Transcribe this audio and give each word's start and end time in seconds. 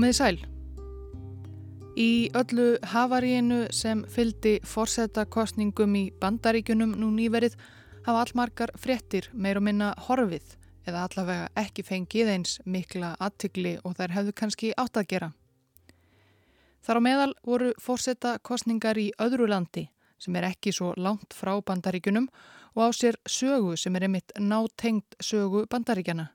Komið 0.00 0.14
sæl. 0.16 0.36
Í 2.00 2.30
öllu 2.32 2.78
havaríinu 2.88 3.66
sem 3.76 3.98
fyldi 4.08 4.54
forsetakostningum 4.64 5.98
í 5.98 6.06
bandaríkunum 6.22 6.94
nú 7.02 7.10
nýverið 7.18 7.58
hafa 8.06 8.22
allmarkar 8.22 8.72
fréttir 8.80 9.28
meir 9.34 9.60
og 9.60 9.66
minna 9.68 9.90
horfið 10.06 10.56
eða 10.88 11.04
allavega 11.04 11.52
ekki 11.66 11.84
fengið 11.84 12.32
eins 12.32 12.56
mikla 12.64 13.12
aðtykli 13.20 13.74
og 13.84 13.98
þær 14.00 14.16
hefðu 14.16 14.36
kannski 14.40 14.72
átt 14.72 14.96
að 14.96 15.08
gera. 15.12 15.32
Þar 16.80 16.96
á 16.96 17.06
meðal 17.10 17.30
voru 17.44 17.72
forsetakostningar 17.76 19.04
í 19.04 19.10
öðru 19.20 19.52
landi 19.52 19.90
sem 20.16 20.36
er 20.40 20.48
ekki 20.48 20.72
svo 20.72 20.94
langt 20.96 21.36
frá 21.36 21.58
bandaríkunum 21.60 22.32
og 22.72 22.86
á 22.88 22.90
sér 22.96 23.20
sögu 23.28 23.76
sem 23.76 24.00
er 24.00 24.08
einmitt 24.08 24.32
nátengt 24.40 25.20
sögu 25.20 25.66
bandaríkjana. 25.68 26.30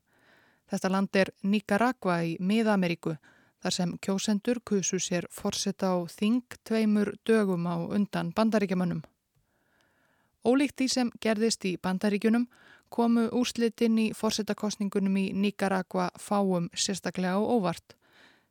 Þetta 0.70 1.00
land 1.00 1.18
er 1.18 1.34
Nicaragua 1.41 2.22
í 2.30 2.38
Mið-Ameríku 2.38 3.18
þar 3.66 3.74
sem 3.74 3.94
kjósendur 3.98 4.60
kusu 4.62 5.00
sér 5.02 5.26
forsetta 5.34 5.90
á 5.90 5.98
þing 6.05 6.44
tveimur 6.68 7.16
dögum 7.26 7.66
á 7.66 7.82
undan 7.82 8.30
bandaríkjamannum. 8.38 9.02
Ólíkt 10.46 10.78
því 10.78 10.88
sem 10.94 11.10
gerðist 11.18 11.66
í 11.66 11.72
bandaríkjunum 11.82 12.46
komu 12.94 13.26
úrslitin 13.34 13.98
í 13.98 14.05
forsettakostningunum 14.14 15.18
í 15.18 15.26
Nicaragua 15.34 16.12
fáum 16.22 16.70
sérstaklega 16.78 17.34
á 17.34 17.41
óvart. 17.41 17.98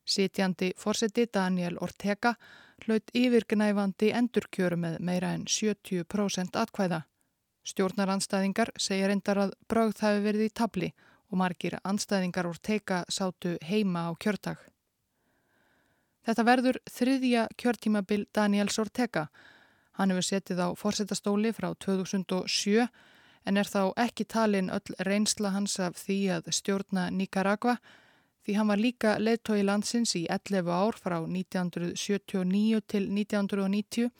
Sitjandi 0.04 0.72
forsetti 0.76 1.28
Daniel 1.30 1.78
Ortega 1.78 2.34
hlaut 2.82 3.14
yfirgnæfandi 3.14 4.10
endurkjöru 4.18 4.82
með 4.82 4.98
meira 4.98 5.30
en 5.38 5.46
70% 5.46 6.58
atkvæða. 6.58 7.04
Stjórnaranstæðingar 7.64 8.74
segir 8.76 9.14
endar 9.14 9.46
að 9.46 9.56
brauð 9.70 9.94
það 9.94 10.10
hefur 10.10 10.28
verið 10.28 10.48
í 10.50 10.54
tabli 10.58 10.92
og 11.30 11.38
margir 11.38 11.78
anstæðingar 11.86 12.50
Ortega 12.50 13.04
sátu 13.08 13.54
heima 13.62 14.08
á 14.10 14.12
kjörtag. 14.18 14.73
Þetta 16.24 16.44
verður 16.48 16.78
þriðja 16.88 17.48
kjörtímabil 17.60 18.24
Daniels 18.32 18.78
Ortega. 18.80 19.28
Hann 19.98 20.10
hefur 20.10 20.26
setið 20.26 20.62
á 20.64 20.68
fórsetastóli 20.78 21.52
frá 21.52 21.74
2007 21.84 22.88
en 23.44 23.60
er 23.60 23.68
þá 23.68 23.92
ekki 24.00 24.24
talin 24.24 24.72
öll 24.72 24.96
reynsla 25.06 25.52
hans 25.54 25.76
af 25.80 26.00
því 26.00 26.18
að 26.38 26.50
stjórna 26.56 27.10
Nicaragua 27.12 27.76
því 28.44 28.56
hann 28.58 28.70
var 28.72 28.80
líka 28.80 29.16
leittói 29.20 29.62
landsins 29.64 30.14
í 30.18 30.24
11 30.32 30.68
ár 30.72 30.98
frá 31.00 31.18
1979 31.22 32.80
til 32.88 33.04
1990 33.12 34.10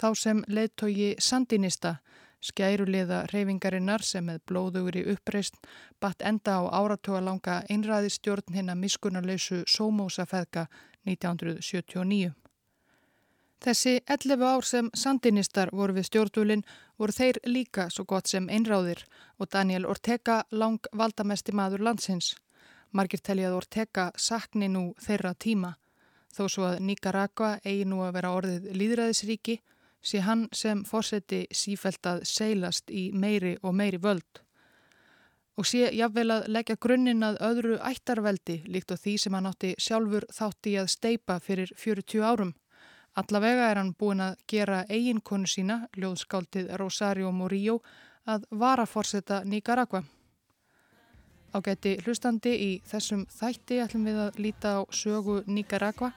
þá 0.00 0.08
sem 0.16 0.42
leittói 0.48 1.14
Sandinista 1.18 1.98
skæruliða 2.40 3.26
reyfingarinnar 3.34 4.02
sem 4.06 4.24
með 4.24 4.40
blóðugri 4.48 5.02
uppreist 5.12 5.58
batt 6.00 6.22
enda 6.24 6.56
á 6.56 6.62
áratóa 6.80 7.20
langa 7.20 7.60
einræðistjórn 7.68 8.56
hinn 8.56 8.72
að 8.72 8.80
miskunarleysu 8.86 9.60
sómósa 9.68 10.24
feðka 10.30 10.66
1979. 11.08 12.32
Þessi 13.60 14.00
11 14.08 14.42
ár 14.42 14.64
sem 14.64 14.86
sandinistar 14.96 15.68
voru 15.76 15.98
við 15.98 16.06
stjórnvölinn 16.08 16.62
voru 16.98 17.12
þeir 17.12 17.40
líka 17.44 17.88
svo 17.92 18.06
gott 18.08 18.30
sem 18.30 18.48
einráðir 18.48 19.02
og 19.38 19.50
Daniel 19.52 19.84
Ortega 19.86 20.38
lang 20.50 20.88
valdamesti 20.96 21.52
maður 21.52 21.84
landsins. 21.90 22.34
Margir 22.92 23.20
teljað 23.20 23.58
Ortega 23.58 24.10
sakni 24.16 24.68
nú 24.68 24.94
þeirra 25.04 25.34
tíma. 25.34 25.74
Þó 26.32 26.44
svo 26.48 26.68
að 26.70 26.80
Nicaragua 26.88 27.58
eigi 27.64 27.84
nú 27.84 28.00
að 28.06 28.14
vera 28.16 28.32
orðið 28.38 28.70
líðræðisríki 28.80 29.60
sé 30.00 30.22
hann 30.24 30.48
sem 30.52 30.84
fórseti 30.84 31.44
sífælt 31.52 32.06
að 32.06 32.24
seilast 32.24 32.90
í 32.90 33.10
meiri 33.12 33.58
og 33.62 33.76
meiri 33.76 34.00
völd 34.00 34.40
og 35.60 35.66
sé 35.68 35.90
jafnvel 35.92 36.30
að 36.32 36.46
leggja 36.54 36.78
grunninn 36.80 37.24
að 37.26 37.38
öðru 37.44 37.74
ættarveldi 37.84 38.62
líkt 38.72 38.94
og 38.94 39.00
því 39.02 39.12
sem 39.20 39.34
hann 39.36 39.48
átti 39.50 39.74
sjálfur 39.76 40.24
þátti 40.32 40.72
að 40.80 40.88
steipa 40.94 41.36
fyrir 41.44 41.72
40 41.76 42.24
árum. 42.24 42.54
Allavega 43.20 43.66
er 43.68 43.80
hann 43.80 43.90
búin 43.98 44.22
að 44.24 44.38
gera 44.48 44.86
eiginkonu 44.88 45.50
sína, 45.50 45.82
ljóðskáldið 46.00 46.70
Rosario 46.80 47.32
Murillo, 47.34 47.80
að 48.24 48.46
varaforsetta 48.50 49.42
Nicaragua. 49.44 50.00
Á 51.52 51.58
geti 51.66 51.96
hlustandi 52.06 52.52
í 52.56 52.70
þessum 52.86 53.26
þætti 53.28 53.80
ætlum 53.84 54.06
við 54.08 54.20
að 54.24 54.38
líta 54.40 54.76
á 54.78 54.80
sögu 54.94 55.42
Nicaragua 55.46 56.14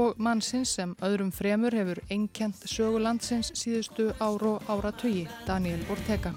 og 0.00 0.18
mannsins 0.18 0.74
sem 0.78 0.96
öðrum 1.04 1.30
fremur 1.30 1.76
hefur 1.76 2.00
einkjent 2.10 2.64
sögulandsins 2.64 3.52
síðustu 3.54 4.10
ára 4.18 4.56
og 4.56 4.72
ára 4.72 4.94
tugi, 4.96 5.28
Daniel 5.46 5.84
Ortega. 5.92 6.34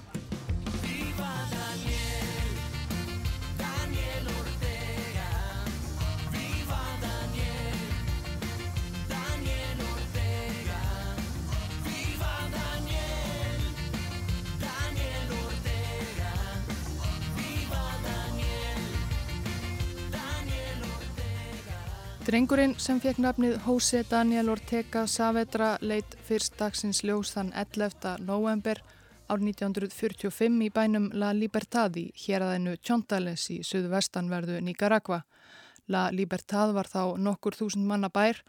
Drengurinn 22.34 22.72
sem 22.82 22.98
fekk 22.98 23.20
nafnið 23.22 23.52
Jose 23.62 24.00
Daniel 24.10 24.48
Ortega 24.50 25.04
Saavedra 25.06 25.68
leitt 25.86 26.16
fyrst 26.26 26.56
dagsins 26.58 27.04
ljós 27.06 27.30
þann 27.30 27.52
11. 27.54 28.24
november 28.26 28.80
ár 29.30 29.38
1945 29.38 30.56
í 30.66 30.70
bænum 30.74 31.04
La 31.14 31.28
Libertad 31.30 31.94
í 31.94 32.08
héræðinu 32.24 32.72
Tjóndales 32.82 33.44
í 33.54 33.60
suðvestanverðu 33.62 34.56
Nicaragua. 34.66 35.20
La 35.86 36.08
Libertad 36.10 36.72
var 36.74 36.90
þá 36.90 37.14
nokkur 37.22 37.54
þúsund 37.54 37.86
manna 37.86 38.10
bær 38.10 38.40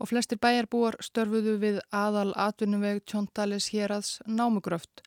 og 0.00 0.08
flestir 0.08 0.40
bæjarbúar 0.40 0.96
störfuðu 1.04 1.58
við 1.66 1.82
aðal 1.92 2.30
atvinnuveg 2.46 3.02
Tjóndales 3.04 3.66
héræðs 3.74 4.22
námugröft 4.24 5.04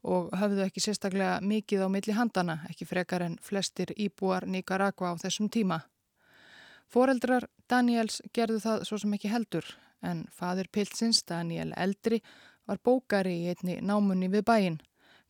og 0.00 0.32
höfðu 0.32 0.64
ekki 0.64 0.80
sérstaklega 0.86 1.42
mikið 1.44 1.84
á 1.84 1.88
milli 1.92 2.16
handana, 2.16 2.56
ekki 2.70 2.88
frekar 2.88 3.26
en 3.28 3.36
flestir 3.42 3.92
íbúar 3.98 4.48
Nicaragua 4.48 5.12
á 5.12 5.20
þessum 5.26 5.52
tíma. 5.52 5.82
Fóreldrar 6.88 7.50
Daniels 7.70 8.20
gerðu 8.34 8.60
það 8.62 8.84
svo 8.86 8.98
sem 9.02 9.14
ekki 9.16 9.30
heldur 9.32 9.66
en 10.06 10.26
fadur 10.30 10.68
Pilsins, 10.72 11.22
Daniel 11.26 11.72
Eldri, 11.76 12.20
var 12.66 12.78
bókari 12.82 13.34
í 13.42 13.48
einni 13.50 13.80
námunni 13.82 14.28
við 14.30 14.44
bæin. 14.46 14.78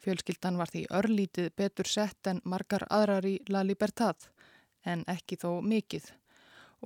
Fjölskyldan 0.04 0.58
var 0.60 0.70
því 0.72 0.84
örlítið 0.98 1.50
betur 1.56 1.88
sett 1.88 2.28
en 2.28 2.42
margar 2.44 2.84
aðrar 2.92 3.24
í 3.24 3.38
La 3.48 3.62
Libertad 3.64 4.28
en 4.84 5.04
ekki 5.08 5.38
þó 5.40 5.60
mikið. 5.64 6.10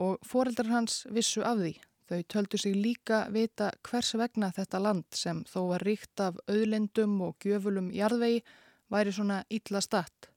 Og 0.01 0.19
fóreldrar 0.27 0.71
hans 0.71 1.05
vissu 1.11 1.43
af 1.45 1.59
því. 1.59 1.75
Þau 2.11 2.23
töldu 2.33 2.59
sig 2.59 2.75
líka 2.75 3.21
vita 3.31 3.71
hvers 3.87 4.15
vegna 4.19 4.51
þetta 4.55 4.81
land 4.83 5.07
sem 5.15 5.45
þó 5.47 5.61
var 5.75 5.85
ríkt 5.87 6.23
af 6.23 6.39
auðlendum 6.51 7.21
og 7.27 7.37
gjöfulum 7.43 7.91
jarðvegi 7.95 8.43
væri 8.91 9.15
svona 9.15 9.45
ítla 9.51 9.83
statt. 9.83 10.31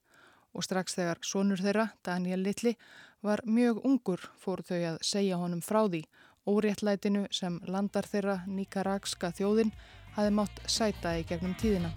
Og 0.53 0.65
strax 0.65 0.93
þegar 0.93 1.21
sonur 1.25 1.61
þeirra, 1.61 1.87
Daniel 2.05 2.43
Littli, 2.45 2.75
var 3.23 3.41
mjög 3.47 3.79
ungur 3.87 4.25
fór 4.43 4.61
þau 4.67 4.79
að 4.91 4.97
segja 5.07 5.39
honum 5.39 5.63
frá 5.63 5.85
því 5.87 6.03
óréttlætinu 6.47 7.23
sem 7.31 7.61
landar 7.71 8.07
þeirra 8.11 8.41
nýkarakska 8.47 9.31
þjóðin 9.39 9.71
hafi 10.17 10.35
mátt 10.35 10.61
sæta 10.67 11.15
í 11.17 11.25
gegnum 11.29 11.55
tíðina. 11.61 11.93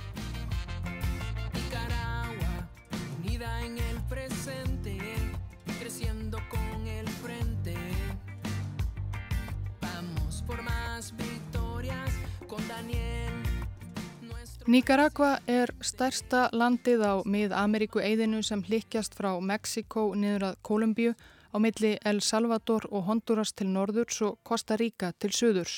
Nicaragua 14.67 15.37
er 15.47 15.71
stærsta 15.79 16.49
landið 16.51 17.03
á 17.07 17.15
mið-Ameríku 17.23 18.01
eigðinu 18.03 18.41
sem 18.43 18.65
hlikkjast 18.67 19.13
frá 19.15 19.29
Mexiko 19.39 20.09
niður 20.19 20.49
að 20.49 20.57
Kolumbíu 20.67 21.13
á 21.15 21.57
milli 21.63 21.93
El 22.03 22.19
Salvador 22.19 22.89
og 22.91 23.05
Honduras 23.07 23.55
til 23.55 23.69
norðurs 23.71 24.19
og 24.27 24.41
Costa 24.43 24.75
Rica 24.75 25.13
til 25.23 25.31
söðurs. 25.31 25.77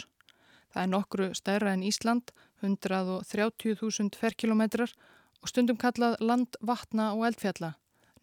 Það 0.73 0.83
er 0.83 0.91
nokkru 0.95 1.29
stærra 1.37 1.75
en 1.77 1.85
Ísland, 1.85 2.33
130.000 2.65 4.17
ferkilometrar 4.17 4.97
og 5.43 5.53
stundum 5.53 5.77
kallað 5.77 6.17
land 6.25 6.57
vatna 6.65 7.13
og 7.13 7.27
eldfjalla. 7.29 7.75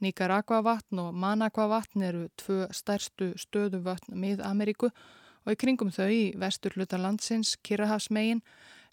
Nicaragua 0.02 0.64
vatn 0.66 1.04
og 1.06 1.14
Managua 1.14 1.70
vatn 1.76 2.10
eru 2.10 2.26
tvö 2.42 2.72
stærstu 2.74 3.36
stöðu 3.38 3.86
vatn 3.86 4.18
mið-Ameríku 4.18 4.90
og 4.90 5.54
í 5.54 5.62
kringum 5.62 5.94
þau 5.94 6.10
í 6.10 6.24
vestur 6.42 6.74
hluta 6.74 6.98
landsins, 6.98 7.54
Kirrahafsmegin, 7.62 8.42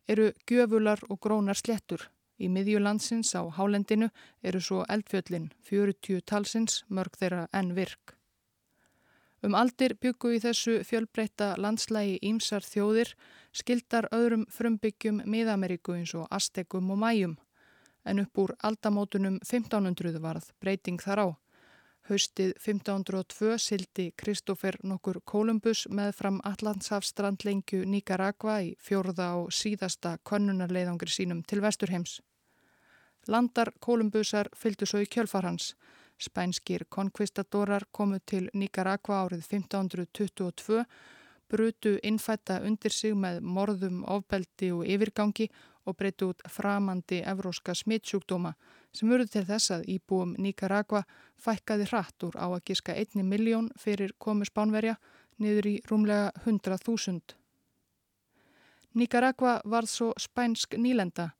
eru 0.08 0.32
gjöfular 0.48 1.00
og 1.08 1.20
grónar 1.20 1.58
slettur. 1.58 2.08
Í 2.42 2.48
miðjulandsins 2.48 3.34
á 3.38 3.42
hálendinu 3.54 4.08
eru 4.42 4.60
svo 4.60 4.82
eldfjöllin, 4.88 5.52
40 5.68 6.24
talsins, 6.26 6.82
mörg 6.88 7.14
þeirra 7.20 7.46
enn 7.52 7.74
virk. 7.76 8.16
Um 9.42 9.56
aldir 9.58 9.96
byggu 9.98 10.36
í 10.36 10.40
þessu 10.42 10.80
fjölbreyta 10.86 11.56
landslægi 11.58 12.20
ímsar 12.22 12.62
þjóðir, 12.62 13.14
skildar 13.50 14.06
öðrum 14.14 14.44
frumbyggjum 14.50 15.22
miðameríku 15.26 15.96
eins 15.98 16.14
og 16.14 16.28
Aztekum 16.30 16.92
og 16.94 17.00
Mæjum, 17.02 17.36
en 18.06 18.22
upp 18.22 18.38
úr 18.38 18.54
aldamótunum 18.62 19.40
1500 19.42 20.22
varð 20.22 20.52
breyting 20.62 21.02
þar 21.02 21.26
á. 21.26 21.28
Haustið 22.10 22.56
1502 22.58 23.58
sildi 23.62 24.08
Kristófer 24.18 24.74
nokkur 24.82 25.20
Kolumbus 25.22 25.84
með 25.86 26.08
fram 26.18 26.40
Allandsafstrandlengju 26.50 27.84
Nicaragua 27.86 28.56
í 28.66 28.72
fjórða 28.82 29.28
og 29.38 29.52
síðasta 29.54 30.16
konunarleiðangri 30.26 31.14
sínum 31.14 31.44
til 31.46 31.62
Vesturheims. 31.62 32.16
Landar 33.30 33.70
Kolumbusar 33.78 34.50
fylgdu 34.58 34.88
svo 34.90 35.04
í 35.04 35.06
kjölfarhans. 35.06 35.76
Spænskir 36.18 36.88
konkvistadorar 36.90 37.86
komu 37.94 38.18
til 38.26 38.50
Nicaragua 38.50 39.22
árið 39.22 39.46
1522, 39.46 40.82
brutu 41.46 41.96
innfætta 42.02 42.58
undir 42.66 42.90
sig 42.90 43.14
með 43.14 43.44
morðum, 43.46 44.02
ofbeldi 44.10 44.72
og 44.74 44.82
yfirgangi 44.90 45.52
og 45.86 45.96
breytti 45.98 46.28
út 46.28 46.42
framandi 46.48 47.20
evróska 47.32 47.74
smittsjúkdóma 47.74 48.54
sem 48.92 49.10
voru 49.10 49.26
til 49.26 49.44
þess 49.48 49.74
að 49.76 49.86
íbúum 49.96 50.34
Nicaragua 50.38 51.02
fækkaði 51.44 51.88
hratt 51.90 52.26
úr 52.28 52.38
á 52.38 52.46
að 52.46 52.64
giska 52.70 52.94
einni 52.94 53.24
miljón 53.26 53.70
fyrir 53.84 54.14
komu 54.18 54.46
spánverja 54.48 54.96
niður 55.38 55.68
í 55.72 55.76
rúmlega 55.90 56.32
100.000. 56.44 57.36
Nicaragua 58.94 59.60
varð 59.64 59.88
svo 59.88 60.12
spænsk 60.20 60.76
nýlenda 60.76 61.30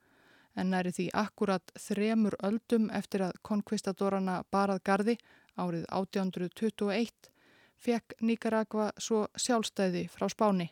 en 0.57 0.73
næri 0.73 0.93
því 0.93 1.09
akkurat 1.17 1.73
þremur 1.81 2.37
öldum 2.45 2.91
eftir 2.93 3.25
að 3.29 3.39
konkvistadorana 3.49 4.43
barað 4.53 4.83
gardi 4.85 5.17
árið 5.57 5.87
1821 5.89 7.33
fekk 7.83 8.17
Nicaragua 8.21 8.93
svo 8.99 9.27
sjálfstæði 9.37 10.07
frá 10.13 10.29
Spáni. 10.33 10.71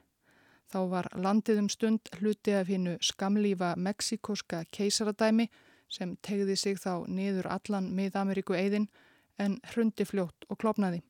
Þá 0.71 0.81
var 0.91 1.09
landið 1.19 1.65
um 1.65 1.69
stund 1.69 2.11
hluti 2.21 2.55
af 2.55 2.69
hinnu 2.71 2.97
skamlífa 3.03 3.75
meksikóska 3.77 4.65
keisaradæmi 4.71 5.49
sem 5.91 6.15
tegði 6.23 6.57
sig 6.57 6.79
þá 6.79 7.07
niður 7.11 7.49
allan 7.51 7.91
mið-Ameríku 7.97 8.55
eigðin 8.55 8.87
en 9.39 9.59
hrundi 9.73 10.07
fljótt 10.07 10.47
og 10.49 10.61
klopnaði. 10.63 11.03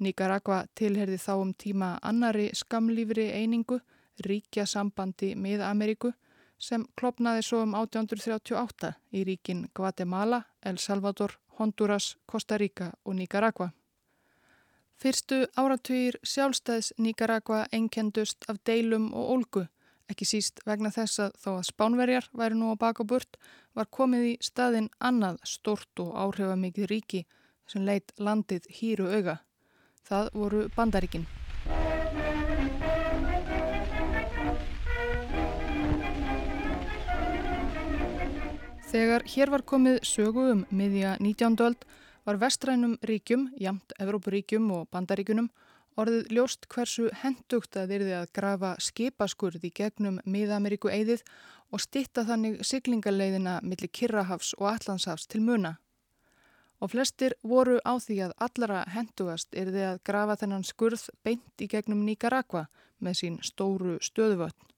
Nicaragua 0.00 0.62
tilherði 0.78 1.18
þá 1.18 1.32
um 1.40 1.50
tíma 1.52 1.90
annari 2.02 2.50
skamlífri 2.54 3.26
einingu, 3.34 3.80
ríkja 4.24 4.66
sambandi 4.66 5.34
mið-Ameríku 5.34 6.12
sem 6.60 6.86
klopnaði 6.96 7.42
svo 7.42 7.64
um 7.64 7.74
1838 7.74 8.94
í 9.16 9.24
ríkin 9.26 9.66
Guatemala, 9.74 10.44
El 10.62 10.78
Salvador, 10.78 11.34
Honduras, 11.58 12.16
Costa 12.26 12.58
Rica 12.60 12.92
og 13.04 13.16
Nicaragua. 13.16 13.72
Fyrstu 15.00 15.46
áratugir 15.56 16.18
sjálfstæðs 16.28 16.90
Nicaragua 17.00 17.62
einkendust 17.72 18.44
af 18.52 18.58
deilum 18.68 19.06
og 19.16 19.30
ólgu, 19.32 19.62
ekki 20.12 20.26
síst 20.28 20.60
vegna 20.68 20.90
þess 20.92 21.22
að 21.24 21.38
þó 21.40 21.46
að 21.54 21.68
spánverjar 21.70 22.26
væri 22.36 22.58
nú 22.60 22.68
á 22.68 22.76
baka 22.76 23.06
burt 23.08 23.38
var 23.72 23.88
komið 23.88 24.26
í 24.28 24.34
staðin 24.44 24.90
annað 25.00 25.38
stort 25.48 26.02
og 26.04 26.10
áhrifamikið 26.20 26.90
ríki 26.92 27.20
sem 27.64 27.86
leitt 27.88 28.12
landið 28.20 28.68
hýru 28.76 29.08
auga. 29.08 29.38
Það 30.04 30.28
voru 30.36 30.60
bandaríkinn. 30.76 31.24
Þegar 38.92 39.24
hér 39.32 39.56
var 39.56 39.64
komið 39.64 40.02
sögu 40.04 40.44
um 40.52 40.66
miðja 40.68 41.16
19. 41.24 41.56
öld 41.64 41.88
var 42.24 42.38
vestrænum 42.40 42.96
ríkjum, 43.06 43.48
jamt 43.60 43.92
Evrópuríkjum 43.98 44.70
og 44.74 44.88
bandaríkunum, 44.92 45.48
orðið 45.98 46.30
ljóst 46.32 46.66
hversu 46.70 47.08
hendugt 47.22 47.76
að 47.76 47.92
verði 47.94 48.16
að 48.16 48.32
grafa 48.36 48.74
skipaskurð 48.80 49.64
í 49.66 49.72
gegnum 49.74 50.20
miða-Ameríku 50.24 50.90
eigðið 50.92 51.24
og 51.70 51.82
stitta 51.82 52.24
þannig 52.28 52.60
siglingaleiðina 52.66 53.60
millir 53.62 53.90
Kirrahafs 53.92 54.54
og 54.58 54.70
Allandshafs 54.74 55.28
til 55.30 55.42
muna. 55.44 55.76
Og 56.80 56.94
flestir 56.94 57.34
voru 57.44 57.76
á 57.84 58.00
því 58.00 58.16
að 58.24 58.36
allara 58.46 58.84
hendugast 58.88 59.52
er 59.52 59.68
því 59.68 59.82
að 59.90 60.02
grafa 60.04 60.38
þennan 60.40 60.64
skurð 60.64 61.08
beint 61.24 61.60
í 61.60 61.68
gegnum 61.68 62.06
Nicaragua 62.06 62.68
með 63.00 63.18
sín 63.20 63.40
stóru 63.44 63.98
stöðuvötn. 64.00 64.68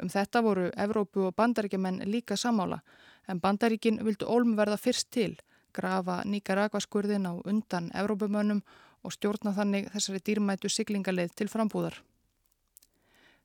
Um 0.00 0.08
þetta 0.12 0.42
voru 0.44 0.70
Evrópu 0.76 1.26
og 1.28 1.36
bandaríkjumenn 1.36 2.04
líka 2.08 2.36
samála 2.36 2.82
en 3.28 3.40
bandaríkin 3.40 4.02
vildu 4.04 4.28
ólm 4.28 4.56
verða 4.56 4.76
fyrst 4.80 5.10
til 5.10 5.36
grafa 5.76 6.22
Nicaragua-skurðin 6.24 7.28
á 7.30 7.32
undan 7.44 7.92
Evrópumönnum 7.94 8.64
og 9.04 9.14
stjórna 9.14 9.54
þannig 9.54 9.88
þessari 9.94 10.22
dýrmætu 10.26 10.72
siglingaleið 10.72 11.34
til 11.38 11.50
frambúðar. 11.52 12.00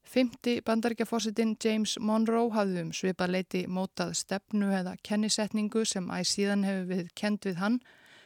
Fymti 0.02 0.58
bandaríkjafósitinn 0.66 1.56
James 1.64 1.98
Monroe 2.00 2.50
hafði 2.56 2.86
um 2.88 2.92
svipa 2.96 3.28
leiti 3.30 3.68
mótað 3.68 4.16
stefnu 4.18 4.72
eða 4.74 4.96
kennisetningu 5.08 5.86
sem 5.86 6.10
æg 6.12 6.26
síðan 6.28 6.66
hefur 6.68 6.88
við 6.90 7.12
kend 7.16 7.46
við 7.46 7.62
hann 7.62 7.82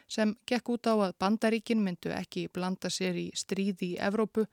sem 0.08 0.34
gekk 0.46 0.70
út 0.70 0.86
á 0.86 0.94
að 0.94 1.14
bandaríkin 1.20 1.82
myndu 1.82 2.12
ekki 2.14 2.46
blanda 2.54 2.90
sér 2.90 3.18
í 3.18 3.26
stríði 3.34 3.92
í 3.94 4.00
Evrópu 4.08 4.46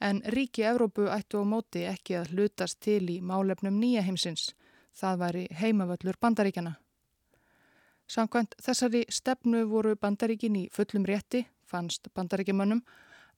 en 0.00 0.22
ríki 0.34 0.64
Evrópu 0.66 1.08
ættu 1.10 1.42
á 1.42 1.44
móti 1.44 1.84
ekki 1.90 2.16
að 2.20 2.34
hlutast 2.34 2.80
til 2.80 3.02
í 3.10 3.20
málefnum 3.20 3.80
nýja 3.80 4.06
heimsins. 4.06 4.54
Það 4.94 5.20
væri 5.24 5.44
heimavöllur 5.60 6.18
bandaríkjana. 6.20 6.76
Samkvæmt 8.10 8.56
þessari 8.58 9.04
stefnu 9.06 9.60
voru 9.70 9.94
bandaríkin 9.94 10.56
í 10.58 10.64
fullum 10.74 11.04
rétti, 11.06 11.44
fannst 11.62 12.08
bandaríkimannum, 12.16 12.80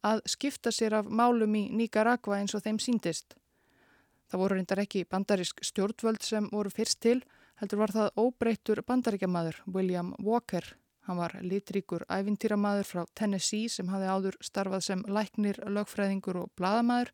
að 0.00 0.22
skipta 0.32 0.72
sér 0.72 0.96
af 1.02 1.10
málum 1.12 1.52
í 1.58 1.66
Nicaragua 1.76 2.38
eins 2.40 2.54
og 2.56 2.64
þeim 2.64 2.78
síndist. 2.80 3.36
Það 4.32 4.40
voru 4.40 4.56
reyndar 4.56 4.80
ekki 4.80 5.04
bandarísk 5.04 5.60
stjórnvöld 5.69 6.24
sem 6.24 6.46
voru 6.54 6.72
fyrst 6.72 7.02
til, 7.04 7.19
heldur 7.60 7.82
var 7.82 7.92
það 7.92 8.22
óbreyttur 8.22 8.80
bandaríkjamaður 8.88 9.58
William 9.74 10.14
Walker. 10.24 10.64
Hann 11.04 11.20
var 11.20 11.36
litríkur 11.44 12.06
ævintýramaður 12.08 12.88
frá 12.88 13.02
Tennessee 13.19 13.69
sem 13.69 13.90
hafði 13.92 14.08
áður 14.08 14.38
starfað 14.40 14.86
sem 14.86 15.02
læknir, 15.04 15.60
lögfræðingur 15.69 16.38
og 16.46 16.52
bladamaður 16.56 17.12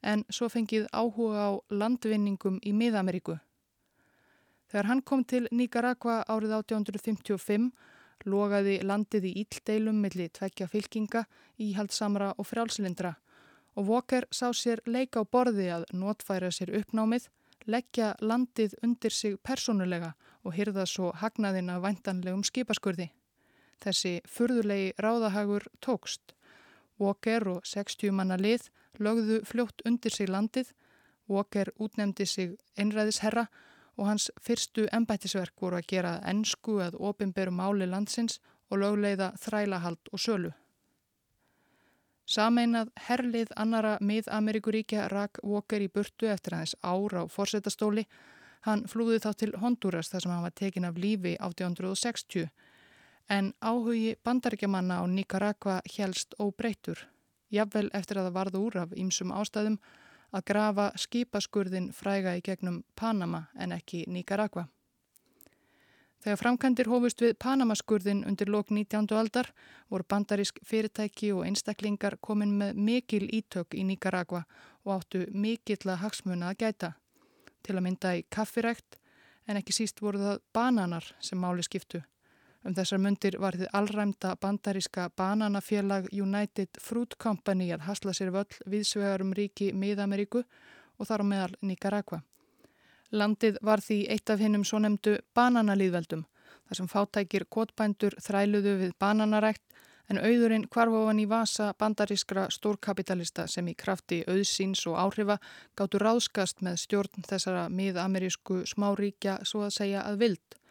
en 0.00 0.24
svo 0.30 0.48
fengið 0.48 0.88
áhuga 0.96 1.44
á 1.44 1.52
landvinningum 1.68 2.56
í 2.64 2.72
Miða-Ameríku. 2.72 3.36
Þegar 4.70 4.90
hann 4.90 5.02
kom 5.02 5.22
til 5.24 5.46
Nicaragua 5.52 6.22
árið 6.28 6.56
1855 6.58 7.70
logaði 8.26 8.80
landið 8.82 9.28
í 9.28 9.32
íldeilum 9.44 10.00
millir 10.02 10.32
tvekja 10.34 10.66
fylkinga, 10.72 11.26
íhaldsamra 11.60 12.32
og 12.36 12.48
frjálslindra 12.48 13.14
og 13.76 13.88
Walker 13.88 14.24
sá 14.32 14.48
sér 14.56 14.80
leika 14.88 15.20
á 15.20 15.24
borði 15.28 15.68
að 15.72 15.84
notfæra 15.92 16.48
sér 16.50 16.72
uppnámið, 16.78 17.28
leggja 17.68 18.14
landið 18.20 18.76
undir 18.82 19.12
sig 19.12 19.36
persónulega 19.44 20.14
og 20.44 20.54
hyrða 20.56 20.86
svo 20.88 21.12
hagnaðin 21.20 21.70
af 21.70 21.82
væntanlegum 21.84 22.44
skipaskurði. 22.46 23.10
Þessi 23.82 24.20
furðulegi 24.24 24.94
ráðahagur 25.02 25.66
tókst. 25.84 26.32
Walker 26.98 27.44
og 27.52 27.66
60 27.68 28.14
manna 28.16 28.38
lið 28.40 28.70
lögðu 28.98 29.42
fljótt 29.44 29.84
undir 29.84 30.14
sig 30.14 30.30
landið, 30.32 30.72
Walker 31.28 31.72
útnemdi 31.76 32.24
sig 32.24 32.56
einræðisherra 32.78 33.48
og 33.96 34.06
hans 34.10 34.30
fyrstu 34.42 34.86
embættisverk 34.92 35.54
voru 35.60 35.80
að 35.80 35.88
gera 35.92 36.12
ennsku 36.28 36.78
að 36.84 36.98
ofinberu 37.00 37.54
máli 37.54 37.88
landsins 37.88 38.40
og 38.70 38.80
lögleiða 38.82 39.32
þrælahald 39.40 40.12
og 40.12 40.20
sölu. 40.20 40.52
Sameinað 42.26 42.88
herlið 43.06 43.52
annara 43.56 43.98
mið-Ameríkuríkja 44.02 45.06
rak 45.12 45.38
Walker 45.46 45.82
í 45.82 45.88
burtu 45.88 46.26
eftir 46.26 46.56
hans 46.58 46.74
ára 46.82 47.22
á 47.22 47.24
forsetastóli. 47.30 48.02
Hann 48.66 48.82
flúði 48.90 49.20
þá 49.22 49.30
til 49.38 49.52
Honduras 49.62 50.10
þar 50.10 50.24
sem 50.24 50.32
hann 50.34 50.42
var 50.42 50.56
tekin 50.58 50.88
af 50.88 50.98
lífi 50.98 51.36
1860 51.38 52.48
en 53.28 53.52
áhugi 53.60 54.16
bandaríkjamanna 54.24 55.02
á 55.02 55.04
Nicaragua 55.06 55.80
helst 55.96 56.34
óbreytur. 56.38 56.98
Jafnvel 57.50 57.90
eftir 57.94 58.18
að 58.18 58.28
það 58.28 58.36
varða 58.38 58.62
úr 58.62 58.76
af 58.82 58.94
ýmsum 58.94 59.32
ástæðum 59.34 59.78
að 60.36 60.46
grafa 60.52 60.86
skipaskurðin 61.00 61.92
fræga 61.96 62.36
í 62.36 62.42
gegnum 62.44 62.82
Panama 62.96 63.46
en 63.56 63.72
ekki 63.76 64.04
Nicaragua. 64.12 64.66
Þegar 66.26 66.40
framkantir 66.40 66.88
hófust 66.90 67.20
við 67.22 67.36
Panamaskurðin 67.38 68.24
undir 68.26 68.50
lok 68.50 68.72
19. 68.74 69.06
aldar 69.14 69.52
voru 69.92 70.04
bandarísk 70.10 70.58
fyrirtæki 70.66 71.30
og 71.32 71.44
einstaklingar 71.46 72.16
komin 72.18 72.56
með 72.58 72.80
mikil 72.88 73.28
ítök 73.30 73.76
í 73.78 73.84
Nicaragua 73.86 74.42
og 74.84 74.96
áttu 74.96 75.22
mikill 75.30 75.86
að 75.86 76.00
hagsmuna 76.02 76.50
að 76.50 76.64
gæta. 76.64 76.92
Til 77.62 77.76
að 77.76 77.86
mynda 77.86 78.16
í 78.18 78.24
kaffirækt 78.26 78.98
en 79.46 79.60
ekki 79.60 79.76
síst 79.76 80.02
voru 80.02 80.24
það 80.24 80.42
bananar 80.56 81.12
sem 81.22 81.38
máli 81.38 81.62
skiptu. 81.62 82.02
Um 82.66 82.74
þessar 82.74 82.98
myndir 82.98 83.36
var 83.38 83.54
þið 83.54 83.68
allræmda 83.78 84.32
bandaríska 84.42 85.04
bananafélag 85.14 86.08
United 86.10 86.80
Fruit 86.82 87.12
Company 87.22 87.68
að 87.70 87.84
hasla 87.86 88.14
sér 88.16 88.32
völl 88.34 88.56
viðsvegarum 88.66 89.30
ríki 89.38 89.68
Mið-Ameríku 89.70 90.42
og 90.98 91.06
þar 91.06 91.22
á 91.22 91.26
meðal 91.30 91.54
Nicaragua. 91.62 92.24
Landið 93.14 93.60
var 93.62 93.84
því 93.86 94.00
eitt 94.10 94.34
af 94.34 94.42
hinnum 94.42 94.66
svo 94.66 94.80
nefndu 94.82 95.14
bananalýðveldum, 95.38 96.26
þar 96.66 96.80
sem 96.80 96.90
fátækir 96.90 97.46
kotbændur 97.46 98.18
þræluðu 98.26 98.74
við 98.82 98.98
bananarækt 98.98 99.62
en 100.10 100.18
auðurinn 100.18 100.66
kvarfofan 100.66 101.22
í 101.22 101.30
vasa 101.30 101.70
bandarískra 101.78 102.48
stórkapitalista 102.50 103.46
sem 103.46 103.70
í 103.70 103.78
krafti 103.78 104.24
auðsins 104.26 104.82
og 104.90 104.98
áhrifa 104.98 105.38
gáttu 105.78 106.02
ráðskast 106.02 106.66
með 106.66 106.82
stjórn 106.82 107.30
þessara 107.30 107.68
mið-amerísku 107.70 108.64
smáríkja 108.66 109.44
svo 109.46 109.68
að 109.68 109.76
segja 109.78 110.02
að 110.02 110.22
vild 110.26 110.62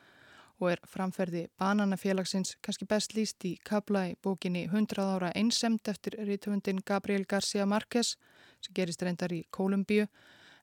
og 0.60 0.72
er 0.72 0.82
framferði 0.88 1.48
bananafélagsins 1.60 2.56
kannski 2.64 2.88
best 2.90 3.16
líst 3.18 3.46
í 3.48 3.56
kabla 3.70 4.06
í 4.12 4.16
bókinni 4.24 4.66
100 4.70 5.04
ára 5.04 5.32
einsemt 5.36 5.88
eftir 5.92 6.18
rítumundin 6.28 6.82
Gabriel 6.86 7.26
García 7.26 7.66
Márquez 7.66 8.16
sem 8.62 8.74
gerist 8.76 9.04
reyndar 9.04 9.34
í 9.36 9.44
Kólumbíu 9.52 10.08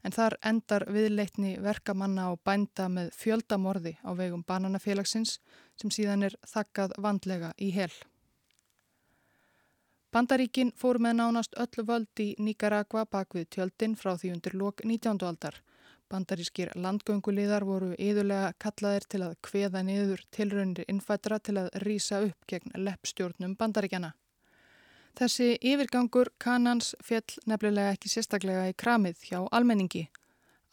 en 0.03 0.15
þar 0.15 0.37
endar 0.43 0.87
viðleitni 0.91 1.57
verkamanna 1.63 2.31
og 2.33 2.41
bænda 2.45 2.89
með 2.91 3.13
fjöldamorði 3.19 3.97
á 4.03 4.11
vegum 4.19 4.43
bananafélagsins 4.47 5.39
sem 5.79 5.93
síðan 5.95 6.27
er 6.29 6.39
þakkað 6.55 6.97
vandlega 6.99 7.53
í 7.59 7.71
hel. 7.77 7.93
Bandaríkin 10.13 10.75
fór 10.77 10.99
með 11.01 11.21
nánast 11.21 11.55
öllu 11.57 11.87
völd 11.89 12.21
í 12.21 12.33
Nicaragua 12.39 13.07
bakvið 13.09 13.47
tjöldin 13.55 13.95
frá 13.97 14.13
því 14.21 14.35
undir 14.35 14.57
lok 14.61 14.83
19. 14.85 15.23
aldar. 15.25 15.63
Bandarískir 16.13 16.69
landgönguliðar 16.77 17.65
voru 17.65 17.95
yðurlega 17.97 18.51
kallaðir 18.61 19.07
til 19.09 19.21
að 19.25 19.37
kveða 19.47 19.81
niður 19.87 20.21
tilraunir 20.37 20.85
innfættra 20.93 21.39
til 21.41 21.55
að 21.63 21.71
rýsa 21.87 22.19
upp 22.27 22.49
gegn 22.51 22.75
leppstjórnum 22.77 23.55
bandaríkjana. 23.57 24.11
Þessi 25.17 25.55
yfirgangur 25.61 26.29
kannans 26.41 26.93
fjell 27.05 27.39
nefnilega 27.49 27.95
ekki 27.97 28.13
sérstaklega 28.13 28.67
í 28.69 28.77
kramið 28.83 29.25
hjá 29.31 29.39
almenningi. 29.57 30.05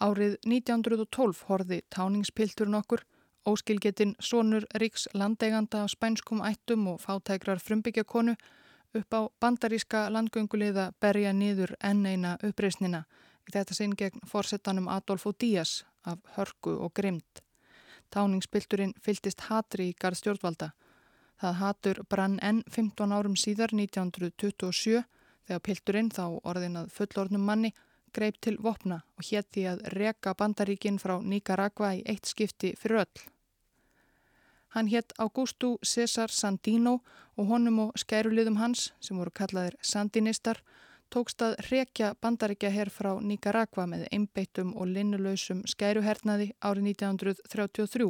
Árið 0.04 0.36
1912 0.48 1.46
horði 1.48 1.80
táningspilturinn 1.96 2.80
okkur, 2.82 3.06
óskilgetinn 3.48 4.16
sonur 4.20 4.68
Ríks 4.84 5.08
landeiganda 5.16 5.84
á 5.84 5.88
spænskum 5.88 6.44
ættum 6.44 6.88
og 6.92 7.00
fátækrar 7.04 7.64
frumbyggjakonu 7.64 8.36
upp 9.00 9.16
á 9.16 9.22
bandaríska 9.40 10.08
landgönguleiða 10.12 10.92
berja 11.00 11.32
niður 11.32 11.78
enn 11.80 12.06
eina 12.06 12.36
uppreysnina 12.44 13.06
þetta 13.54 13.76
sinn 13.78 13.96
gegn 13.98 14.26
forsetanum 14.28 14.88
Adolfo 14.88 15.32
Díaz 15.32 15.84
af 16.06 16.20
hörku 16.36 16.76
og 16.78 16.94
grimd. 16.94 17.42
Táningspilturinn 18.14 18.96
fyldist 19.02 19.46
hatri 19.50 19.90
í 19.92 19.98
garð 20.00 20.22
stjórnvalda. 20.22 20.72
Það 21.40 21.60
hatur 21.62 22.02
brann 22.10 22.40
enn 22.44 22.64
15 22.68 23.14
árum 23.16 23.36
síðar 23.38 23.74
1927 23.76 25.04
þegar 25.48 25.64
pilturinn 25.66 26.12
þá 26.14 26.26
orðinað 26.44 26.92
fullornum 26.94 27.46
manni 27.46 27.74
greip 28.14 28.40
til 28.42 28.58
vopna 28.62 29.02
og 29.18 29.28
hétti 29.30 29.66
að 29.70 29.84
reka 29.94 30.34
bandaríkinn 30.38 31.00
frá 31.02 31.20
Nicaragua 31.22 31.94
í 31.98 32.04
eitt 32.06 32.30
skipti 32.30 32.74
fyrir 32.78 33.04
öll. 33.06 33.22
Hann 34.76 34.90
hétt 34.90 35.14
Augusto 35.18 35.78
César 35.82 36.30
Sandino 36.30 37.00
og 37.38 37.48
honum 37.50 37.80
og 37.88 37.96
skæruliðum 37.98 38.60
hans, 38.60 38.92
sem 39.02 39.18
voru 39.18 39.34
kallaðir 39.34 39.78
Sandinistar, 39.82 40.60
tókst 41.14 41.42
að 41.42 41.58
rekja 41.70 42.14
bandaríkja 42.22 42.70
herr 42.74 42.92
frá 42.94 43.12
Nicaragua 43.22 43.86
með 43.90 44.08
einbeittum 44.14 44.76
og 44.78 44.92
linnulösum 44.94 45.64
skæruhernaði 45.70 46.52
árið 46.62 46.92
1933. 46.94 48.10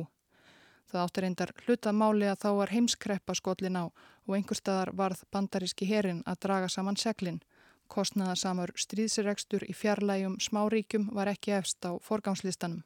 Það 0.90 1.04
áttur 1.06 1.26
reyndar 1.26 1.54
hlutamáli 1.66 2.28
að 2.30 2.40
þá 2.44 2.50
var 2.60 2.74
heimskreppa 2.74 3.36
skollin 3.38 3.78
á 3.78 3.86
og 3.88 4.36
einhver 4.36 4.58
staðar 4.58 4.92
varð 4.98 5.22
bandaríski 5.32 5.86
herrin 5.90 6.24
að 6.26 6.42
draga 6.48 6.70
saman 6.70 6.98
seglinn. 6.98 7.42
Kostnaðarsamur 7.90 8.74
stríðsiregstur 8.78 9.66
í 9.70 9.74
fjarlægjum 9.74 10.40
smáríkjum 10.42 11.10
var 11.14 11.30
ekki 11.30 11.56
efst 11.58 11.86
á 11.86 11.98
forgámslistanum. 12.06 12.84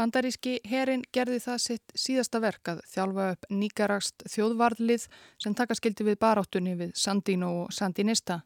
Bandaríski 0.00 0.54
herin 0.64 1.02
gerði 1.12 1.42
það 1.44 1.56
sitt 1.60 1.92
síðasta 1.92 2.38
verk 2.40 2.68
að 2.72 2.78
þjálfa 2.88 3.24
upp 3.34 3.42
nýgarast 3.52 4.22
þjóðvarðlið 4.32 5.02
sem 5.44 5.54
takaskildi 5.58 6.06
við 6.06 6.14
baráttunni 6.22 6.72
við 6.78 6.94
Sandino 6.96 7.50
og 7.58 7.74
Sandinista. 7.76 8.38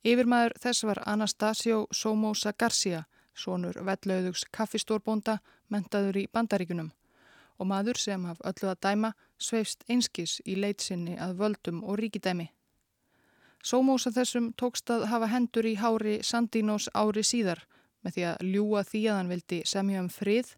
Yfirmaður 0.00 0.54
þess 0.62 0.86
var 0.88 1.02
Anastasio 1.04 1.82
Somoza 1.92 2.54
Garcia, 2.56 3.02
sonur 3.36 3.76
vellauðugs 3.84 4.46
kaffistórbónda, 4.48 5.34
mentaður 5.68 6.22
í 6.22 6.22
bandaríkunum 6.32 6.88
og 7.58 7.68
maður 7.68 8.00
sem 8.00 8.24
haf 8.24 8.40
öllu 8.48 8.70
að 8.70 8.80
dæma 8.86 9.10
sveifst 9.36 9.84
einskis 9.90 10.38
í 10.46 10.54
leitsinni 10.56 11.18
að 11.20 11.34
völdum 11.42 11.82
og 11.84 11.98
ríkidæmi. 12.00 12.46
Somoza 13.60 14.14
þessum 14.14 14.54
tókst 14.56 14.88
að 14.94 15.04
hafa 15.12 15.28
hendur 15.34 15.68
í 15.68 15.74
hári 15.76 16.16
Sandinos 16.22 16.88
ári 16.94 17.26
síðar 17.26 17.66
með 18.00 18.16
því 18.16 18.26
að 18.30 18.48
ljúa 18.54 18.84
því 18.88 19.02
að 19.10 19.20
hann 19.20 19.34
vildi 19.34 19.60
semja 19.66 20.00
um 20.00 20.08
frið 20.08 20.54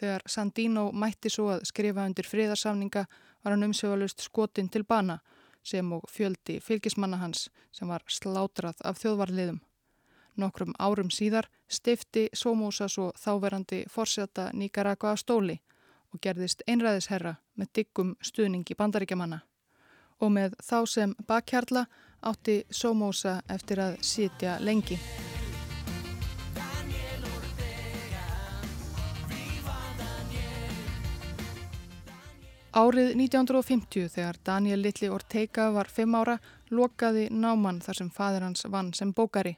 Þegar 0.00 0.22
Sandino 0.26 0.86
mætti 0.96 1.28
svo 1.28 1.50
að 1.52 1.66
skrifa 1.68 2.06
undir 2.08 2.24
friðarsamninga 2.24 3.02
var 3.44 3.52
hann 3.52 3.66
umsöfalust 3.66 4.22
skotin 4.24 4.70
til 4.72 4.86
bana 4.88 5.18
sem 5.62 5.92
og 5.92 6.06
fjöldi 6.08 6.56
fylgismanna 6.64 7.18
hans 7.20 7.50
sem 7.72 7.88
var 7.88 8.04
slátrað 8.08 8.80
af 8.84 8.96
þjóðvarliðum. 9.02 9.60
Nokkrum 10.40 10.72
árum 10.80 11.10
síðar 11.12 11.50
stifti 11.68 12.28
Somoza 12.32 12.88
svo 12.88 13.10
þáverandi 13.18 13.82
fórseta 13.92 14.48
Nicaragua 14.56 15.12
á 15.12 15.16
stóli 15.20 15.58
og 16.14 16.20
gerðist 16.24 16.64
einræðisherra 16.66 17.36
með 17.60 17.72
diggum 17.80 18.14
stuðningi 18.24 18.76
bandaríkjamanna. 18.78 19.42
Og 20.20 20.32
með 20.32 20.56
þá 20.64 20.78
sem 20.88 21.12
bakhjarla 21.28 21.84
átti 22.24 22.62
Somoza 22.70 23.40
eftir 23.48 23.84
að 23.84 24.00
sitja 24.04 24.56
lengi. 24.60 24.96
Árið 32.70 33.16
1950 33.18 34.12
þegar 34.14 34.36
Daniel 34.46 34.78
Littli 34.84 35.08
Ortega 35.10 35.72
var 35.74 35.88
fimm 35.90 36.14
ára 36.14 36.36
lokaði 36.70 37.24
náman 37.34 37.80
þar 37.82 37.98
sem 37.98 38.10
fadir 38.14 38.44
hans 38.46 38.62
vann 38.70 38.92
sem 38.94 39.10
bókari. 39.10 39.56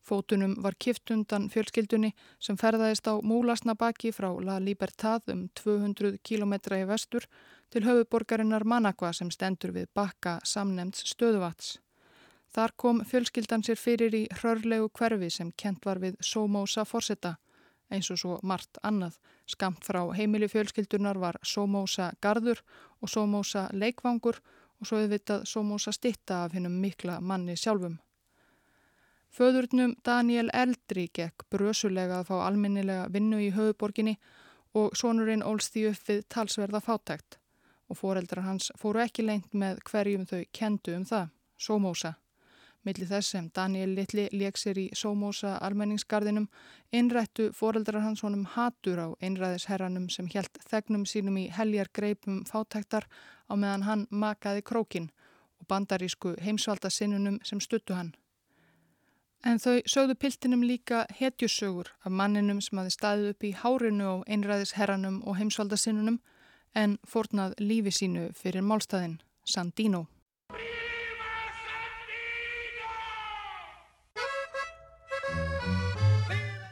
Fótunum 0.00 0.54
var 0.64 0.72
kift 0.80 1.12
undan 1.12 1.50
fjölskyldunni 1.52 2.14
sem 2.40 2.56
ferðaðist 2.56 3.04
á 3.04 3.20
Múlasnabaki 3.20 4.14
frá 4.16 4.30
La 4.40 4.56
Libertad 4.56 5.28
um 5.28 5.44
200 5.60 6.16
km 6.24 6.56
í 6.56 6.88
vestur 6.88 7.28
til 7.68 7.84
höfuborgarinnar 7.84 8.64
Managua 8.64 9.12
sem 9.12 9.28
stendur 9.28 9.76
við 9.76 9.92
bakka 9.92 10.38
samnemts 10.44 11.04
stöðuvats. 11.12 11.78
Þar 12.48 12.76
kom 12.80 13.04
fjölskyldan 13.04 13.64
sér 13.66 13.76
fyrir 13.76 14.16
í 14.16 14.26
hrörlegu 14.40 14.88
hverfi 14.88 15.28
sem 15.28 15.52
kent 15.52 15.84
var 15.84 16.00
við 16.00 16.16
Somoza 16.24 16.88
Forsetta 16.88 17.36
eins 17.94 18.10
og 18.10 18.20
svo 18.20 18.38
margt 18.42 18.78
annað. 18.82 19.18
Skamt 19.46 19.84
frá 19.86 20.02
heimili 20.16 20.48
fjölskyldunar 20.50 21.18
var 21.20 21.38
Somoza 21.42 22.10
Garður 22.20 22.62
og 23.00 23.10
Somoza 23.10 23.68
Leikvangur 23.72 24.40
og 24.80 24.88
svo 24.88 25.00
auðvitað 25.02 25.46
Somoza 25.48 25.92
Stitta 25.92 26.44
af 26.44 26.56
hennum 26.56 26.80
mikla 26.80 27.20
manni 27.20 27.56
sjálfum. 27.56 27.98
Föðurnum 29.34 29.96
Daniel 30.06 30.50
Eldri 30.54 31.08
gekk 31.10 31.48
brösulega 31.50 32.20
að 32.20 32.28
fá 32.28 32.34
alminnilega 32.44 33.08
vinnu 33.10 33.40
í 33.42 33.50
höfuborginni 33.54 34.18
og 34.78 34.94
sonurinn 34.98 35.42
ólst 35.42 35.74
því 35.74 35.88
upp 35.90 36.10
við 36.10 36.20
talsverða 36.30 36.80
fátækt 36.82 37.38
og 37.90 37.98
foreldrar 37.98 38.46
hans 38.46 38.70
fóru 38.78 39.02
ekki 39.02 39.26
lengt 39.26 39.54
með 39.54 39.82
hverjum 39.90 40.26
þau 40.26 40.44
kendu 40.52 40.94
um 40.94 41.08
það, 41.08 41.32
Somoza. 41.58 42.14
Millir 42.84 43.08
þess 43.08 43.32
sem 43.32 43.46
Daniel 43.56 43.94
Littli 43.96 44.26
leik 44.32 44.58
sér 44.60 44.76
í 44.76 44.90
Sómósa 44.92 45.54
almenningsgarðinum 45.64 46.50
innrættu 46.92 47.46
foreldrar 47.56 48.04
hans 48.04 48.20
honum 48.26 48.44
hatur 48.54 49.00
á 49.00 49.08
einræðisherranum 49.24 50.10
sem 50.12 50.28
helt 50.34 50.60
þegnum 50.68 51.06
sínum 51.08 51.38
í 51.40 51.46
heljar 51.48 51.88
greipum 51.96 52.42
fátæktar 52.44 53.08
á 53.48 53.52
meðan 53.56 53.86
hann 53.88 54.04
makaði 54.10 54.66
krókin 54.68 55.08
og 55.60 55.68
bandarísku 55.72 56.34
heimsvalda 56.44 56.90
sinnunum 56.92 57.40
sem 57.42 57.60
stuttu 57.60 57.96
hann. 57.96 58.12
En 59.44 59.60
þau 59.60 59.80
sögðu 59.88 60.16
piltinum 60.20 60.62
líka 60.64 61.04
hetjusögur 61.18 61.88
af 62.04 62.12
manninum 62.12 62.60
sem 62.64 62.78
hafi 62.80 62.92
staðið 62.92 63.32
upp 63.32 63.44
í 63.44 63.56
hárinu 63.64 64.08
á 64.08 64.14
einræðisherranum 64.28 65.22
og 65.24 65.36
heimsvalda 65.40 65.76
sinnunum 65.80 66.20
en 66.74 66.98
fornað 67.08 67.56
lífi 67.60 67.92
sínu 67.92 68.30
fyrir 68.36 68.64
málstæðin, 68.64 69.20
Sandino. 69.44 70.06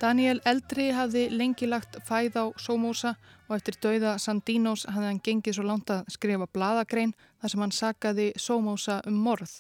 Daniel 0.03 0.41
Eldri 0.51 0.89
hafði 0.91 1.29
lengi 1.31 1.69
lagt 1.69 1.95
fæð 2.03 2.35
á 2.35 2.45
Somoza 2.59 3.13
og 3.47 3.53
eftir 3.55 3.77
dauða 3.85 4.17
Sandinos 4.19 4.83
hafði 4.91 5.07
hann 5.07 5.21
gengið 5.23 5.55
svo 5.55 5.67
langt 5.69 5.93
að 5.95 6.09
skrifa 6.11 6.49
bladagrein 6.51 7.13
þar 7.39 7.53
sem 7.53 7.63
hann 7.63 7.75
sagaði 7.77 8.25
Somoza 8.35 8.97
um 9.07 9.21
morð. 9.23 9.53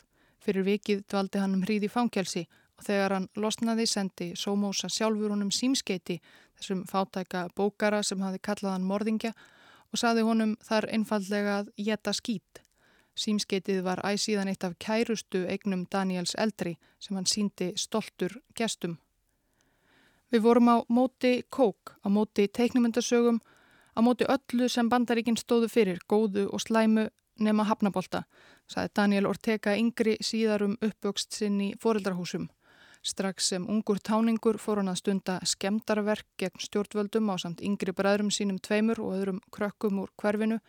Fyrir 0.42 0.66
vikið 0.66 1.04
dvaldi 1.06 1.38
hann 1.38 1.54
um 1.54 1.62
hríði 1.62 1.92
fánkjálsi 1.94 2.42
og 2.50 2.86
þegar 2.88 3.14
hann 3.14 3.28
losnaði 3.38 3.86
sendi 3.86 4.28
Somoza 4.34 4.90
sjálfur 4.90 5.30
honum 5.30 5.54
símskeiti 5.54 6.18
þessum 6.58 6.82
fátæka 6.90 7.44
bókara 7.54 8.02
sem 8.02 8.26
hafði 8.26 8.42
kallað 8.42 8.74
hann 8.74 8.90
morðingja 8.90 9.30
og 9.92 10.02
saði 10.02 10.26
honum 10.26 10.56
þar 10.66 10.88
einfallega 10.90 11.60
að 11.60 11.70
geta 11.86 12.16
skýt. 12.18 12.64
Símskeitið 13.14 13.84
var 13.86 14.02
æsíðan 14.02 14.50
eitt 14.50 14.66
af 14.66 14.74
kærustu 14.82 15.46
eignum 15.46 15.86
Daniels 15.86 16.34
Eldri 16.34 16.74
sem 16.98 17.14
hann 17.14 17.30
síndi 17.30 17.70
stoltur 17.78 18.40
gestum. 18.58 18.98
Við 20.32 20.40
vorum 20.46 20.68
á 20.72 20.76
móti 20.88 21.42
kók, 21.52 21.92
á 22.00 22.08
móti 22.08 22.46
teiknumundasögum, 22.48 23.42
á 23.92 24.00
móti 24.00 24.24
öllu 24.24 24.68
sem 24.72 24.88
bandaríkinn 24.88 25.36
stóðu 25.36 25.68
fyrir, 25.68 25.98
góðu 26.08 26.46
og 26.48 26.62
slæmu 26.64 27.10
nema 27.36 27.66
hafnabólta, 27.68 28.22
saði 28.64 28.94
Daniel 28.96 29.28
Ortega 29.28 29.74
yngri 29.76 30.16
síðar 30.24 30.64
um 30.64 30.78
uppvöxt 30.80 31.36
sinn 31.36 31.60
í 31.60 31.68
foreldrahúsum. 31.80 32.48
Strax 33.02 33.50
sem 33.50 33.64
ungur 33.68 33.98
táningur 33.98 34.56
fór 34.62 34.78
hann 34.80 34.88
að 34.88 35.00
stunda 35.02 35.36
skemdarverk 35.44 36.28
gegn 36.38 36.64
stjórnvöldum 36.64 37.28
á 37.28 37.36
samt 37.42 37.60
yngri 37.60 37.92
bræðrum 37.92 38.30
sínum 38.30 38.60
tveimur 38.62 39.02
og 39.02 39.16
öðrum 39.18 39.40
krökkum 39.52 40.00
úr 40.04 40.12
hverfinu. 40.16 40.60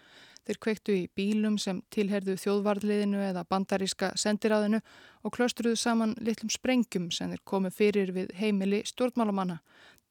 Þeir 0.43 0.59
kveiktu 0.65 0.95
í 0.95 1.03
bílum 1.15 1.57
sem 1.57 1.79
tilherðu 1.93 2.35
þjóðvarliðinu 2.41 3.21
eða 3.29 3.45
bandaríska 3.47 4.11
sendiráðinu 4.19 4.81
og 5.23 5.35
klöstruðu 5.37 5.79
saman 5.79 6.17
litlum 6.19 6.51
sprengjum 6.51 7.11
sem 7.15 7.31
þeir 7.31 7.43
komu 7.47 7.71
fyrir 7.71 8.11
við 8.11 8.33
heimili 8.35 8.81
stjórnmálamanna. 8.89 9.61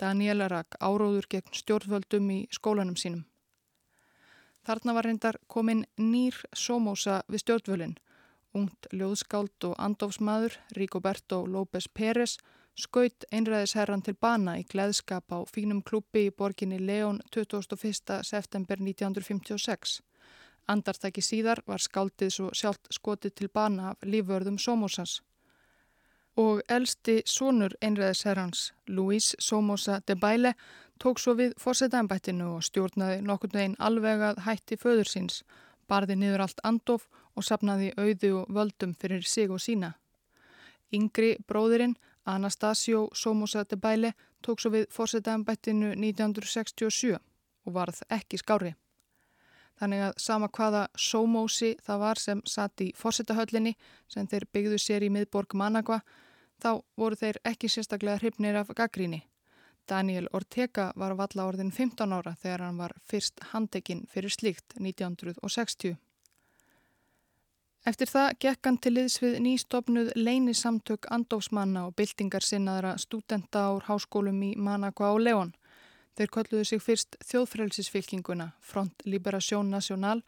Daniela 0.00 0.48
rak 0.48 0.78
áróður 0.80 1.28
gegn 1.28 1.52
stjórnvöldum 1.52 2.30
í 2.32 2.38
skólanum 2.50 2.96
sínum. 2.96 3.26
Þarna 4.64 4.94
var 4.96 5.04
reyndar 5.04 5.36
komin 5.50 5.84
nýr 5.98 6.38
sómósa 6.56 7.20
við 7.28 7.44
stjórnvölinn 7.44 7.98
Ungt 8.52 8.86
ljóðskáld 8.92 9.64
og 9.64 9.78
andofsmaður, 9.80 10.58
Rigoberto 10.76 11.38
López 11.48 11.86
Pérez, 11.88 12.36
skaut 12.76 13.24
einræðisherran 13.32 14.04
til 14.04 14.12
bana 14.20 14.58
í 14.60 14.66
gleðskap 14.68 15.32
á 15.32 15.40
fínum 15.48 15.80
klúpi 15.80 16.26
í 16.28 16.34
borginni 16.36 16.76
León 16.80 17.22
21. 17.32 18.20
september 18.28 18.76
1956. 18.76 20.02
Andartæki 20.68 21.22
síðar 21.22 21.62
var 21.66 21.82
skáldið 21.82 22.30
svo 22.30 22.50
sjálft 22.54 22.88
skotið 22.94 23.34
til 23.34 23.48
bana 23.48 23.92
af 23.92 24.04
lífvörðum 24.06 24.58
Somosas. 24.58 25.20
Og 26.36 26.62
elsti 26.68 27.20
sonur 27.26 27.74
einræðisherrans, 27.82 28.72
Luis 28.86 29.34
Somoza 29.38 30.00
de 30.06 30.16
Baile, 30.16 30.54
tók 31.02 31.18
svo 31.18 31.34
við 31.36 31.52
fórsetæmbættinu 31.60 32.54
og 32.56 32.62
stjórnaði 32.64 33.20
nokkurnu 33.26 33.60
einn 33.60 33.74
alvegað 33.78 34.40
hætti 34.46 34.78
föður 34.80 35.10
síns, 35.10 35.42
barði 35.88 36.16
niður 36.16 36.46
allt 36.46 36.62
andof 36.64 37.08
og 37.36 37.44
sapnaði 37.44 37.90
auðu 37.98 38.32
og 38.42 38.54
völdum 38.54 38.94
fyrir 38.94 39.26
sig 39.26 39.50
og 39.50 39.60
sína. 39.60 39.92
Yngri 40.92 41.36
bróðirinn, 41.48 41.96
Anastasio 42.24 43.08
Somoza 43.14 43.64
de 43.64 43.76
Baile, 43.76 44.14
tók 44.40 44.60
svo 44.60 44.70
við 44.70 44.86
fórsetaðanbættinu 44.94 45.92
1967 45.96 47.18
og 47.18 47.74
varð 47.74 48.02
ekki 48.08 48.38
skári. 48.38 48.74
Þannig 49.82 50.02
að 50.06 50.12
sama 50.22 50.46
hvaða 50.54 50.80
Somosi 50.94 51.72
það 51.82 52.02
var 52.04 52.20
sem 52.22 52.40
satt 52.46 52.84
í 52.84 52.92
fórsetahöllinni 52.94 53.72
sem 54.06 54.28
þeir 54.30 54.44
byggðu 54.54 54.76
sér 54.78 55.02
í 55.02 55.08
miðborg 55.10 55.56
Managua, 55.58 55.98
þá 56.62 56.84
voru 56.94 57.18
þeir 57.18 57.40
ekki 57.50 57.66
sérstaklega 57.72 58.20
hrifnir 58.20 58.60
af 58.60 58.70
gaggríni. 58.78 59.24
Daniel 59.90 60.28
Ortega 60.30 60.92
var 60.94 61.16
valla 61.18 61.48
orðin 61.50 61.72
15 61.74 62.14
ára 62.14 62.36
þegar 62.38 62.62
hann 62.68 62.78
var 62.78 62.94
fyrst 63.02 63.42
handekinn 63.50 64.04
fyrir 64.12 64.30
slíkt 64.30 64.76
1960. 64.78 65.96
Eftir 67.82 68.06
það 68.06 68.28
gekk 68.44 68.68
hann 68.68 68.78
til 68.78 68.92
liðs 68.94 69.18
við 69.18 69.40
nýstofnuð 69.42 70.12
leinisamtök 70.14 71.10
andófsmanna 71.10 71.88
og 71.88 71.96
byltingar 71.98 72.46
sinnaðra 72.46 72.94
stúdenta 73.02 73.66
ár 73.72 73.82
háskólum 73.88 74.38
í 74.46 74.52
Managua 74.54 75.10
og 75.16 75.24
León. 75.26 75.50
Þeir 76.18 76.28
kolluðu 76.28 76.64
sig 76.68 76.82
fyrst 76.84 77.16
þjóðfrælsisfylkinguna, 77.24 78.50
Front 78.60 79.04
Liberation 79.08 79.70
National, 79.72 80.20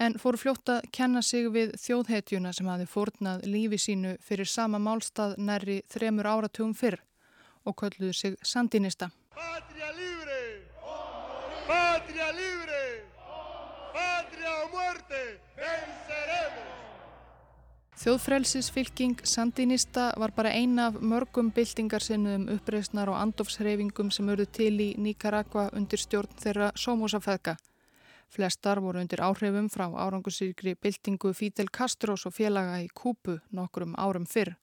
en 0.00 0.16
fóru 0.16 0.40
fljótt 0.40 0.72
að 0.72 0.86
kenna 0.96 1.20
sig 1.22 1.50
við 1.52 1.74
þjóðhetjuna 1.82 2.54
sem 2.56 2.70
hafi 2.72 2.88
fórnað 2.88 3.44
lífi 3.44 3.78
sínu 3.84 4.14
fyrir 4.24 4.48
sama 4.48 4.80
málstað 4.80 5.36
næri 5.36 5.82
þremur 5.92 6.30
áratugum 6.30 6.72
fyrr 6.74 7.02
og 7.68 7.76
kölluðu 7.76 8.16
sig 8.16 8.38
Sandinista. 8.40 9.10
Patria 9.36 9.92
libre! 9.98 10.40
Patria 11.68 12.32
libre! 12.32 12.82
Patria 13.92 14.56
muerte! 14.72 15.24
Venceremos! 15.60 16.79
Þjóðfrælsisfylking 18.00 19.18
Sandinista 19.28 20.06
var 20.16 20.32
bara 20.32 20.54
eina 20.56 20.86
af 20.88 20.94
mörgum 21.04 21.50
byltingarsinnum 21.52 22.46
uppreysnar 22.54 23.10
og 23.12 23.18
andofshreyfingum 23.20 24.08
sem 24.08 24.30
örðu 24.32 24.46
til 24.56 24.78
í 24.80 24.86
Nicaragua 24.96 25.66
undir 25.76 26.00
stjórn 26.00 26.32
þeirra 26.40 26.70
Somosafeðka. 26.80 27.58
Flestar 28.32 28.80
voru 28.80 29.02
undir 29.02 29.20
áhrifum 29.20 29.68
frá 29.68 29.84
árangusýrgri 29.92 30.78
byltingu 30.80 31.34
Fidel 31.36 31.68
Castros 31.68 32.24
og 32.24 32.32
félaga 32.38 32.78
í 32.80 32.88
Kúpu 32.88 33.36
nokkrum 33.52 33.92
árum 34.00 34.24
fyrr. 34.24 34.54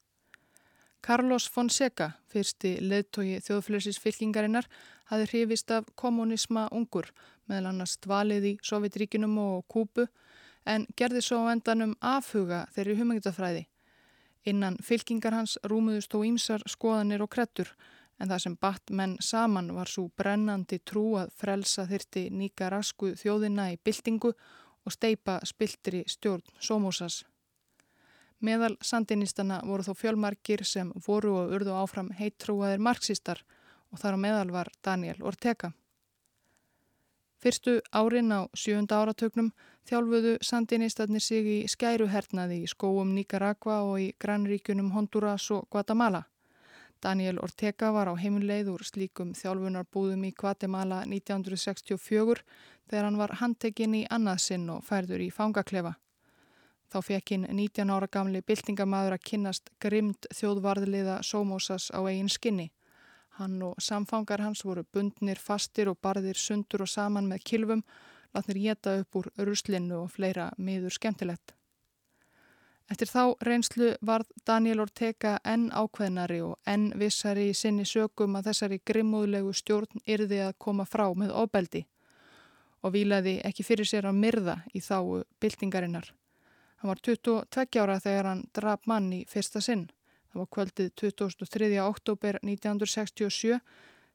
Carlos 1.06 1.46
Fonseca, 1.46 2.16
fyrsti 2.34 2.80
leðtogi 2.82 3.38
þjóðflöðsisfylkingarinnar, 3.46 4.66
hafi 5.14 5.30
hrifist 5.30 5.70
af 5.78 5.86
kommunisma 5.94 6.72
ungur, 6.74 7.14
meðal 7.46 7.70
annars 7.70 8.00
dvalið 8.02 8.50
í 8.56 8.58
Sovjetríkinum 8.66 9.38
og 9.46 9.68
Kúpu, 9.70 10.08
en 10.68 10.86
gerði 11.00 11.24
svo 11.24 11.46
á 11.48 11.52
endanum 11.54 11.96
afhuga 12.04 12.66
þeirri 12.76 12.98
humengtafræði. 13.00 13.64
Innan 14.48 14.78
fylkingar 14.84 15.36
hans 15.36 15.58
rúmuðust 15.68 16.14
þó 16.14 16.24
ímsar 16.28 16.64
skoðanir 16.70 17.24
og 17.24 17.32
krettur, 17.32 17.72
en 18.20 18.32
það 18.32 18.44
sem 18.44 18.56
batt 18.62 18.94
menn 19.00 19.16
saman 19.22 19.72
var 19.76 19.90
svo 19.92 20.08
brennandi 20.20 20.80
trú 20.80 21.18
að 21.22 21.34
frelsa 21.40 21.86
þyrti 21.90 22.28
nýka 22.34 22.70
rasku 22.74 23.14
þjóðina 23.20 23.72
í 23.74 23.80
byltingu 23.84 24.32
og 24.34 24.96
steipa 24.96 25.40
spiltri 25.46 26.04
stjórn 26.08 26.46
Somosas. 26.60 27.24
Meðal 28.40 28.76
sandinistana 28.86 29.60
voru 29.66 29.84
þó 29.84 29.96
fjölmarkir 29.98 30.64
sem 30.66 30.92
voru 31.08 31.34
og 31.42 31.56
urðu 31.58 31.74
áfram 31.74 32.12
heittrúaðir 32.20 32.84
marxistar 32.86 33.42
og 33.92 34.02
þar 34.02 34.18
á 34.18 34.24
meðal 34.24 34.52
var 34.54 34.72
Daniel 34.86 35.24
Ortega. 35.26 35.72
Fyrstu 37.38 37.80
árin 37.94 38.34
á 38.34 38.50
sjönda 38.58 38.98
áratögnum 39.02 39.52
þjálfuðu 39.86 40.38
sandinistarnir 40.42 41.22
sig 41.22 41.46
í 41.46 41.58
skæruhernaði 41.70 42.64
í 42.64 42.72
skóum 42.72 43.14
Nicaragua 43.14 43.84
og 43.86 44.00
í 44.02 44.08
grannríkunum 44.18 44.90
Honduras 44.96 45.46
og 45.54 45.68
Guatemala. 45.70 46.24
Daniel 47.04 47.38
Ortega 47.46 47.92
var 47.94 48.10
á 48.10 48.18
heimleið 48.18 48.72
úr 48.74 48.84
slíkum 48.84 49.36
þjálfunarbúðum 49.38 50.24
í 50.26 50.34
Guatemala 50.34 51.04
1964 51.06 52.42
þegar 52.90 53.06
hann 53.06 53.22
var 53.22 53.38
handtekinn 53.42 53.94
í 54.00 54.04
annað 54.10 54.42
sinn 54.48 54.66
og 54.74 54.82
færður 54.88 55.22
í 55.28 55.30
fangaklefa. 55.30 55.94
Þá 56.90 56.98
fekk 57.04 57.34
hinn 57.36 57.46
19 57.52 57.94
ára 57.94 58.08
gamli 58.10 58.42
byltingamæður 58.42 59.18
að 59.18 59.26
kynnast 59.30 59.70
grimd 59.84 60.30
þjóðvarðliða 60.34 61.20
Sómósas 61.22 61.92
á 61.94 62.00
eigin 62.02 62.32
skinni. 62.32 62.72
Hann 63.38 63.60
og 63.62 63.76
samfangar 63.84 64.42
hans 64.42 64.64
voru 64.66 64.82
bundnir 64.94 65.38
fastir 65.38 65.92
og 65.92 66.00
barðir 66.02 66.40
sundur 66.42 66.86
og 66.86 66.90
saman 66.90 67.28
með 67.30 67.44
kilvum, 67.52 67.84
latnir 68.34 68.58
geta 68.64 68.96
upp 69.02 69.20
úr 69.20 69.30
ruslinu 69.38 70.04
og 70.04 70.12
fleira 70.16 70.50
miður 70.58 70.96
skemmtilegt. 70.96 71.54
Eftir 72.88 73.10
þá 73.12 73.24
reynslu 73.44 73.90
varð 74.10 74.30
Daniel 74.48 74.80
Ortega 74.80 75.36
enn 75.44 75.68
ákveðnari 75.76 76.40
og 76.46 76.56
enn 76.72 76.88
vissari 76.96 77.50
í 77.52 77.58
sinni 77.58 77.84
sögum 77.86 78.38
að 78.40 78.50
þessari 78.50 78.80
grimmúðlegu 78.88 79.52
stjórn 79.60 80.06
yrði 80.08 80.40
að 80.46 80.56
koma 80.64 80.86
frá 80.88 81.06
með 81.12 81.34
óbeldi 81.36 81.84
og 82.86 82.94
vilaði 82.96 83.36
ekki 83.46 83.66
fyrir 83.68 83.90
sér 83.90 84.08
að 84.08 84.22
myrða 84.22 84.56
í 84.72 84.80
þáu 84.80 85.26
byltingarinnar. 85.42 86.14
Hann 86.78 86.94
var 86.94 87.02
22 87.04 87.82
ára 87.82 88.00
þegar 88.00 88.32
hann 88.32 88.46
draf 88.56 88.88
mann 88.88 89.12
í 89.14 89.26
fyrsta 89.28 89.62
sinn. 89.62 89.88
Það 90.32 90.40
var 90.42 90.50
kvöldið 90.56 90.90
23. 91.02 91.70
oktober 91.84 92.40
1967 92.44 93.60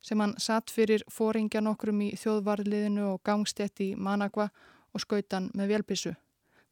sem 0.03 0.21
hann 0.21 0.35
satt 0.39 0.71
fyrir 0.71 1.05
fóringja 1.11 1.63
nokkrum 1.63 2.03
í 2.05 2.13
þjóðvarliðinu 2.19 3.07
og 3.15 3.23
gangstett 3.25 3.81
í 3.81 3.93
Managua 3.97 4.49
og 4.93 5.05
skautan 5.05 5.51
með 5.55 5.77
velbissu. 5.77 6.15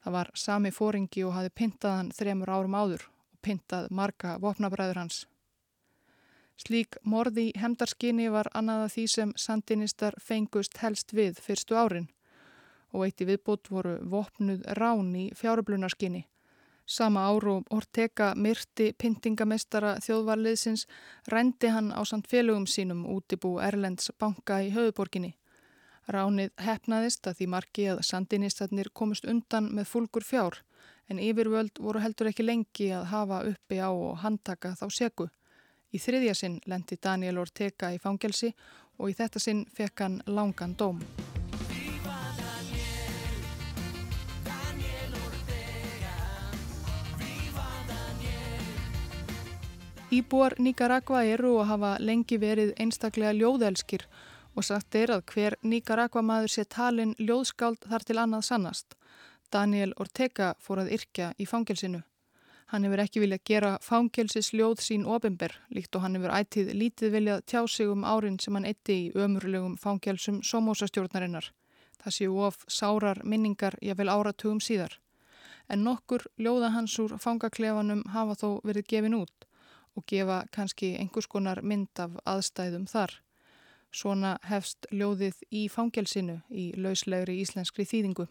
Það 0.05 0.17
var 0.17 0.31
sami 0.35 0.71
fóringi 0.73 1.25
og 1.25 1.35
hafi 1.37 1.53
pintað 1.63 1.97
hann 1.97 2.15
þremur 2.17 2.53
árum 2.53 2.77
áður 2.77 3.05
og 3.09 3.43
pintað 3.45 3.91
marga 3.91 4.37
vopnabræður 4.43 5.03
hans. 5.03 5.27
Slík 6.61 6.99
morði 7.09 7.47
í 7.49 7.57
hemdarskinni 7.57 8.29
var 8.33 8.51
annaða 8.53 8.89
því 8.93 9.05
sem 9.09 9.31
sandinistar 9.37 10.17
fengust 10.21 10.81
helst 10.83 11.15
við 11.17 11.41
fyrstu 11.41 11.77
árin 11.77 12.11
og 12.91 13.07
eitt 13.07 13.23
í 13.23 13.29
viðbútt 13.29 13.71
voru 13.71 13.95
vopnuð 14.13 14.65
rán 14.77 15.15
í 15.17 15.29
fjáröflunarskinni. 15.39 16.25
Sama 16.91 17.21
áru 17.31 17.61
Ortega 17.71 18.33
myrti 18.35 18.89
pyntingamestara 18.99 19.93
þjóðvarliðsins 20.03 20.89
rendi 21.31 21.71
hann 21.71 21.93
á 21.95 22.03
samt 22.03 22.27
félögum 22.27 22.67
sínum 22.67 23.05
út 23.07 23.31
í 23.31 23.39
bú 23.39 23.53
Erlends 23.63 24.11
banka 24.19 24.59
í 24.59 24.73
höfuborginni. 24.75 25.37
Ránið 26.11 26.51
hefnaðist 26.59 27.31
að 27.31 27.39
því 27.39 27.49
margi 27.55 27.87
að 27.93 28.03
sandinistarnir 28.11 28.91
komust 28.91 29.29
undan 29.31 29.71
með 29.71 29.87
fólkur 29.93 30.27
fjár 30.27 30.59
en 31.07 31.23
yfirvöld 31.23 31.79
voru 31.79 32.03
heldur 32.03 32.33
ekki 32.33 32.49
lengi 32.49 32.91
að 32.91 33.07
hafa 33.15 33.43
uppi 33.53 33.79
á 33.79 33.91
og 33.95 34.19
handtaka 34.25 34.75
þá 34.75 34.87
seku. 34.91 35.31
Í 35.95 35.99
þriðja 36.03 36.35
sinn 36.43 36.59
lendi 36.67 36.99
Daniel 36.99 37.39
Ortega 37.39 37.95
í 37.95 38.03
fangelsi 38.03 38.51
og 38.99 39.13
í 39.13 39.19
þetta 39.23 39.39
sinn 39.39 39.69
fekk 39.79 40.09
hann 40.09 40.23
langan 40.27 40.75
dóm. 40.75 40.99
Íbúar 50.11 50.57
Nicaragua 50.59 51.21
eru 51.23 51.53
og 51.61 51.69
hafa 51.69 51.89
lengi 52.03 52.35
verið 52.43 52.73
einstaklega 52.83 53.31
ljóðelskir 53.31 54.03
og 54.59 54.65
sagt 54.67 54.97
er 54.99 55.13
að 55.15 55.21
hver 55.31 55.55
Nicaragua 55.63 56.23
maður 56.27 56.51
sé 56.51 56.65
talin 56.67 57.13
ljóðskáld 57.19 57.85
þar 57.87 58.05
til 58.09 58.17
annað 58.19 58.49
sannast. 58.49 58.97
Daniel 59.55 59.93
Ortega 60.03 60.49
fór 60.59 60.81
að 60.83 60.91
yrkja 60.97 61.29
í 61.39 61.47
fangilsinu. 61.47 62.01
Hann 62.75 62.89
hefur 62.89 63.03
ekki 63.05 63.23
viljað 63.23 63.45
gera 63.53 63.71
fangelsis 63.87 64.51
ljóð 64.51 64.83
sín 64.83 65.05
ofinber, 65.07 65.55
líkt 65.71 65.95
og 65.95 66.03
hann 66.03 66.19
hefur 66.19 66.35
ætið 66.41 66.73
lítið 66.81 67.15
viljað 67.15 67.45
tjá 67.47 67.61
sig 67.71 67.93
um 67.93 68.03
árin 68.03 68.39
sem 68.43 68.59
hann 68.59 68.67
eitti 68.67 68.97
í 69.05 69.13
ömurlegum 69.15 69.77
fangelsum 69.79 70.41
sómósastjórnarinnar. 70.43 71.53
Það 72.03 72.17
séu 72.17 72.41
of 72.49 72.65
sárar 72.67 73.23
minningar 73.23 73.79
ég 73.79 73.95
vel 73.95 74.11
áratugum 74.11 74.59
síðar. 74.59 74.99
En 75.71 75.87
nokkur 75.87 76.27
ljóða 76.35 76.73
hans 76.75 76.99
úr 76.99 77.15
fangaklefanum 77.15 78.03
hafa 78.11 78.35
þó 78.43 78.49
verið 78.67 78.91
gefin 78.91 79.19
út 79.21 79.47
og 79.97 80.07
gefa 80.07 80.45
kannski 80.55 80.95
einhvers 80.99 81.29
konar 81.31 81.63
mynd 81.63 81.99
af 81.99 82.17
aðstæðum 82.29 82.87
þar. 82.91 83.17
Svona 83.91 84.37
hefst 84.47 84.87
ljóðið 84.95 85.41
í 85.51 85.67
fangelsinu 85.69 86.41
í 86.51 86.71
lauslegri 86.79 87.41
íslenskri 87.43 87.87
þýðingu. 87.89 88.29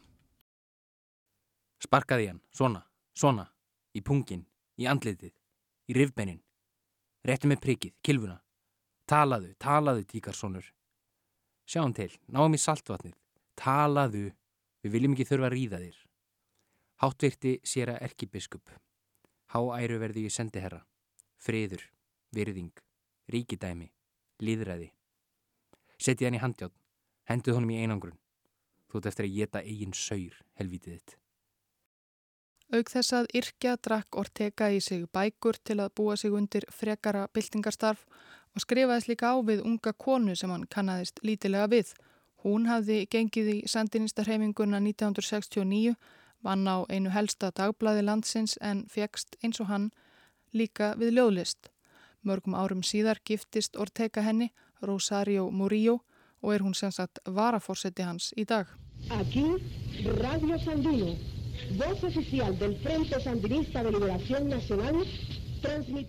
Sparkaði 1.83 2.29
hann, 2.31 2.41
svona, 2.55 2.83
svona 3.15 3.49
í 3.95 4.01
pungin, 4.03 4.45
í 4.79 4.87
andlitið, 4.87 5.33
í 5.89 5.95
rifbeinin. 5.97 6.41
Réttu 7.27 7.49
með 7.51 7.63
prikið, 7.65 7.95
kilvuna. 8.03 8.37
Talaðu, 9.09 9.53
talaðu, 9.59 10.05
tíkarsónur. 10.07 10.67
Sjáum 11.69 11.93
til, 11.97 12.11
náum 12.31 12.55
í 12.55 12.59
saltvatnið. 12.61 13.15
Talaðu, 13.59 14.29
við 14.83 14.93
viljum 14.95 15.15
ekki 15.15 15.27
þurfa 15.27 15.49
að 15.49 15.55
ríða 15.55 15.81
þér. 15.83 15.97
Háttvirti 17.03 17.53
sér 17.63 17.93
að 17.95 18.03
erkibiskup. 18.07 18.71
Háæru 19.51 19.99
verði 19.99 20.27
ég 20.27 20.35
sendi 20.35 20.61
herra. 20.63 20.83
Friður, 21.39 21.85
virðing, 22.35 22.73
ríkidæmi, 23.31 23.87
líðræði. 24.43 24.89
Settið 25.99 26.27
hann 26.27 26.37
í 26.37 26.43
handjátt, 26.43 26.75
henduð 27.31 27.59
honum 27.59 27.71
í 27.71 27.79
einangrun. 27.79 28.19
Þú 28.89 28.99
ert 28.99 29.09
eftir 29.11 29.27
að 29.27 29.35
geta 29.37 29.61
eigin 29.63 29.95
saur, 29.95 30.35
helvítið 30.59 30.97
þitt. 30.97 31.15
Aug 32.69 32.91
þess 32.91 33.15
að 33.17 33.31
Irkja 33.39 33.77
drakk 33.81 34.17
Ortega 34.21 34.67
í 34.69 34.81
sig 34.83 35.07
bækur 35.15 35.57
til 35.65 35.79
að 35.79 35.93
búa 35.97 36.17
sig 36.19 36.35
undir 36.35 36.67
frekara 36.69 37.23
byltingarstarf 37.33 38.03
og 38.53 38.61
skrifaðist 38.61 39.09
líka 39.09 39.31
á 39.33 39.41
við 39.41 39.63
unga 39.65 39.93
konu 39.93 40.35
sem 40.35 40.51
hann 40.53 40.67
kannadist 40.69 41.23
lítilega 41.25 41.69
við. 41.71 41.93
Hún 42.43 42.67
hafði 42.69 43.05
gengið 43.11 43.49
í 43.53 43.57
sandinistarheiminguna 43.67 44.79
1969, 44.83 45.95
vann 46.45 46.67
á 46.69 46.85
einu 46.87 47.09
helsta 47.15 47.49
dagblæði 47.51 48.05
landsins 48.05 48.55
en 48.61 48.85
fegst 48.87 49.35
eins 49.41 49.59
og 49.59 49.71
hann 49.71 49.89
líka 50.53 50.93
við 50.99 51.17
ljóðlist. 51.17 51.71
Mörgum 52.23 52.55
árum 52.55 52.83
síðar 52.83 53.21
giftist 53.25 53.77
Ortega 53.77 54.21
henni, 54.21 54.51
Rosario 54.81 55.49
Murillo, 55.51 56.01
og 56.41 56.53
er 56.53 56.63
hún 56.63 56.75
sem 56.75 56.91
sagt 56.91 57.19
varaforsetti 57.25 58.03
hans 58.03 58.33
í 58.37 58.45
dag. 58.45 58.67
Aquí, 59.09 59.45
Radio 60.19 60.59
Sandino 60.59 61.15
voz 61.77 62.03
oficial 62.03 62.57
del 62.57 62.75
Frente 62.79 63.19
Sandinista 63.19 63.83
de 63.83 63.91
Liberación 63.91 64.49
Nacional 64.49 65.05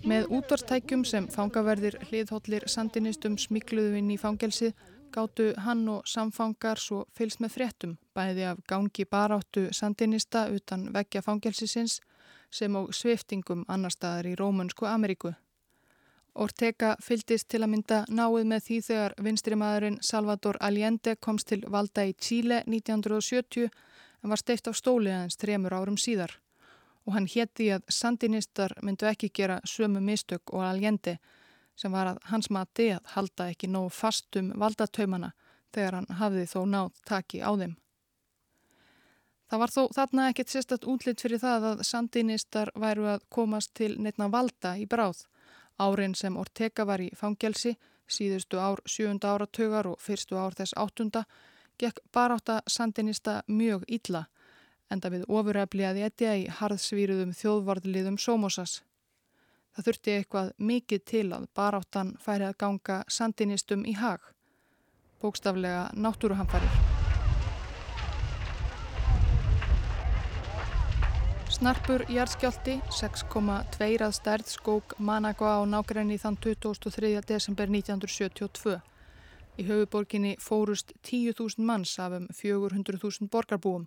Með 0.07 0.29
útvarstækjum 0.31 1.01
sem 1.03 1.25
fangaverðir 1.27 1.97
hliðhóllir 2.07 2.69
sandinistum 2.71 3.35
smikluðu 3.35 3.97
inn 3.99 4.13
í 4.15 4.19
fangelsið 4.21 4.77
gáttu 5.11 5.49
hann 5.65 5.83
og 5.91 6.07
samfangar 6.07 6.79
svo 6.79 7.01
fylst 7.19 7.43
með 7.43 7.57
fréttum 7.57 7.97
bæði 8.15 8.47
af 8.47 8.61
gangi 8.71 9.09
baráttu 9.11 9.67
sandinista 9.75 10.45
utan 10.55 10.87
veggja 10.95 11.25
fangelsisins 11.27 11.99
sem 12.51 12.77
og 12.77 12.91
sviftingum 12.95 13.65
annar 13.69 13.95
staðar 13.95 14.31
í 14.31 14.35
Rómunsku 14.39 14.87
Ameríku. 14.87 15.33
Ortega 16.35 16.95
fyldist 17.03 17.49
til 17.51 17.63
að 17.65 17.73
mynda 17.73 18.05
náið 18.09 18.47
með 18.53 18.67
því 18.67 18.79
þegar 18.87 19.17
vinstrimaðurinn 19.19 19.99
Salvador 20.03 20.59
Allende 20.61 21.17
komst 21.17 21.49
til 21.51 21.65
valda 21.67 22.07
í 22.07 22.15
Chile 22.15 22.63
1970 22.67 23.67
en 24.23 24.31
var 24.31 24.39
steift 24.39 24.71
á 24.71 24.73
stóli 24.75 25.11
aðeins 25.11 25.39
þremur 25.41 25.75
árum 25.75 25.99
síðar 25.99 26.37
og 27.07 27.17
hann 27.17 27.27
hétti 27.27 27.71
að 27.75 27.87
sandinistar 27.91 28.77
myndu 28.85 29.09
ekki 29.11 29.33
gera 29.35 29.59
sömu 29.67 30.03
mistök 30.05 30.53
og 30.55 30.65
aljendi 30.69 31.17
sem 31.81 31.93
var 31.93 32.13
að 32.13 32.19
hans 32.31 32.51
mati 32.53 32.91
að 32.95 33.15
halda 33.15 33.49
ekki 33.51 33.71
nóg 33.71 33.91
fastum 33.97 34.53
valdatöymana 34.61 35.33
þegar 35.75 35.97
hann 35.99 36.19
hafði 36.21 36.47
þó 36.51 36.61
nátt 36.69 37.01
taki 37.09 37.41
á 37.41 37.51
þeim. 37.57 37.77
Það 39.51 39.63
var 39.63 39.75
þó 39.75 39.83
þarna 39.97 40.27
ekkert 40.31 40.53
sérstatt 40.53 40.87
útlitt 40.87 41.23
fyrir 41.25 41.43
það 41.43 41.69
að 41.73 41.85
sandinistar 41.89 42.71
væru 42.79 43.09
að 43.11 43.25
komast 43.29 43.75
til 43.75 43.97
neittna 43.99 44.31
valda 44.31 44.77
í 44.79 44.87
bráð. 44.87 45.25
Árin 45.81 46.15
sem 46.15 46.37
Ortega 46.37 46.87
var 46.87 47.03
í 47.03 47.11
fangelsi, 47.17 47.75
síðustu 48.07 48.61
ár 48.63 48.83
sjönda 48.87 49.35
áratögar 49.35 49.89
og 49.91 49.99
fyrstu 50.03 50.39
ár 50.39 50.55
þess 50.55 50.77
áttunda, 50.79 51.25
gekk 51.79 51.99
baráta 52.13 52.61
sandinista 52.69 53.41
mjög 53.49 53.89
illa 53.89 54.29
enda 54.91 55.11
við 55.13 55.27
ofurefliðaði 55.31 56.05
etja 56.07 56.37
í 56.39 56.47
harðsvíruðum 56.61 57.35
þjóðvarðliðum 57.39 58.19
Somosas. 58.21 58.81
Það 59.77 59.89
þurfti 59.89 60.15
eitthvað 60.17 60.53
mikið 60.71 61.05
til 61.13 61.27
að 61.37 61.51
baráttan 61.57 62.15
færi 62.23 62.49
að 62.49 62.59
ganga 62.65 63.03
sandinistum 63.09 63.87
í 63.87 63.95
hag. 63.99 64.25
Bókstaflega 65.23 65.91
náttúruhamfarir. 65.95 66.90
Snarpur 71.61 72.07
jærskjálti, 72.09 72.79
6,2 72.89 73.87
að 74.01 74.15
stærð 74.17 74.47
skók 74.49 74.95
Managua 74.97 75.59
á 75.61 75.69
nákrenni 75.69 76.17
þann 76.17 76.39
23. 76.41 77.11
desember 77.29 77.69
1972. 77.69 78.79
Í 79.61 79.67
höfuborginni 79.69 80.31
fórust 80.41 80.95
10.000 81.05 81.61
manns 81.61 81.93
af 82.01 82.17
um 82.17 82.31
400.000 82.33 83.29
borgarbúum, 83.29 83.85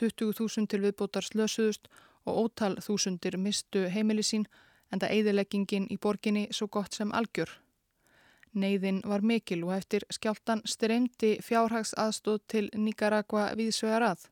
20.000 0.00 0.64
til 0.72 0.80
viðbótar 0.86 1.28
slösuðust 1.28 1.92
og 2.24 2.40
ótal 2.46 2.80
þúsundir 2.80 3.36
mistu 3.36 3.84
heimili 3.92 4.24
sín 4.24 4.48
en 4.88 5.04
það 5.04 5.12
eigðileggingin 5.18 5.92
í 5.92 6.00
borginni 6.00 6.48
svo 6.56 6.72
gott 6.72 6.96
sem 6.96 7.12
algjör. 7.12 7.52
Neiðin 8.56 9.04
var 9.04 9.20
mikil 9.20 9.66
og 9.68 9.76
eftir 9.76 10.08
skjáltan 10.08 10.64
streymdi 10.64 11.36
fjárhags 11.44 11.92
aðstóð 12.00 12.40
til 12.48 12.68
Nicaragua 12.72 13.50
viðsvegar 13.60 14.08
að. 14.14 14.30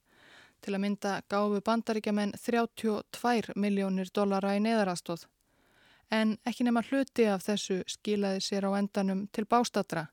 Til 0.61 0.75
að 0.75 0.83
mynda 0.83 1.13
gáfu 1.31 1.61
bandaríkjaman 1.65 2.33
32 2.37 3.55
miljónir 3.57 4.11
dollara 4.15 4.57
í 4.57 4.63
neðarastóð. 4.63 5.27
En 6.11 6.39
ekki 6.49 6.65
nema 6.65 6.83
hluti 6.89 7.27
af 7.29 7.45
þessu 7.45 7.83
skilaði 7.87 8.41
sér 8.43 8.67
á 8.67 8.71
endanum 8.79 9.27
til 9.33 9.45
bástatra. 9.45 10.09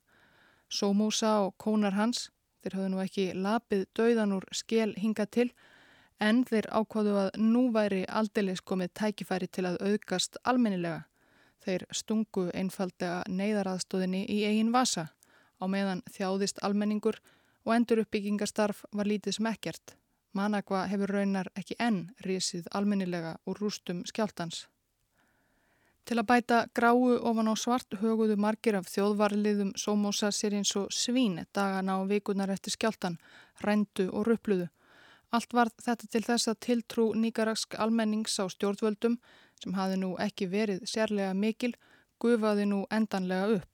Sómúsa 0.69 1.39
og 1.45 1.55
kónar 1.57 1.95
hans, 1.95 2.29
þeir 2.61 2.77
höfðu 2.77 2.91
nú 2.91 3.01
ekki 3.03 3.25
lapið 3.33 3.85
dauðan 3.95 4.35
úr 4.37 4.45
skél 4.51 4.93
hinga 4.99 5.25
til, 5.25 5.49
en 6.19 6.43
þeir 6.47 6.67
ákváðu 6.71 7.17
að 7.25 7.29
nú 7.41 7.67
væri 7.75 8.05
aldeilis 8.07 8.61
komið 8.61 8.93
tækifæri 8.99 9.47
til 9.47 9.65
að 9.69 9.81
auðgast 9.81 10.39
almennilega. 10.43 11.05
Þeir 11.65 11.85
stungu 11.91 12.49
einfallega 12.53 13.23
neyðaraðstóðinni 13.27 14.25
í 14.29 14.43
eigin 14.45 14.73
vasa 14.75 15.09
á 15.61 15.65
meðan 15.67 16.03
þjáðist 16.11 16.61
almenningur 16.61 17.17
og 17.65 17.73
endur 17.75 18.03
uppbyggingastarf 18.03 18.83
var 18.91 19.09
lítið 19.09 19.39
sem 19.39 19.49
Managva 20.35 20.83
hefur 20.91 21.13
raunar 21.15 21.47
ekki 21.55 21.77
enn 21.79 22.09
risið 22.25 22.65
almennilega 22.75 23.37
úr 23.47 23.59
rústum 23.61 24.01
skjáltans. 24.09 24.65
Til 26.05 26.19
að 26.19 26.27
bæta 26.29 26.57
gráu 26.75 27.15
ofan 27.29 27.47
á 27.49 27.55
svart 27.57 27.95
höguðu 28.01 28.35
margir 28.37 28.75
af 28.77 28.89
þjóðvarliðum 28.91 29.71
sómósa 29.79 30.29
sér 30.35 30.57
eins 30.59 30.75
og 30.77 30.91
svín 30.93 31.39
dagana 31.55 31.95
og 32.01 32.11
vikunar 32.11 32.51
eftir 32.53 32.75
skjáltan, 32.75 33.15
rændu 33.63 34.09
og 34.11 34.27
rupluðu. 34.27 34.67
Allt 35.31 35.55
var 35.55 35.71
þetta 35.81 36.11
til 36.11 36.21
þess 36.27 36.51
að 36.51 36.59
tiltrú 36.67 37.05
nýgaraksk 37.15 37.79
almennings 37.79 38.35
á 38.37 38.45
stjórnvöldum 38.51 39.15
sem 39.63 39.73
hafi 39.73 39.97
nú 39.97 40.11
ekki 40.21 40.49
verið 40.51 40.83
sérlega 40.83 41.33
mikil, 41.33 41.73
gufaði 42.19 42.67
nú 42.69 42.83
endanlega 42.91 43.55
upp. 43.55 43.71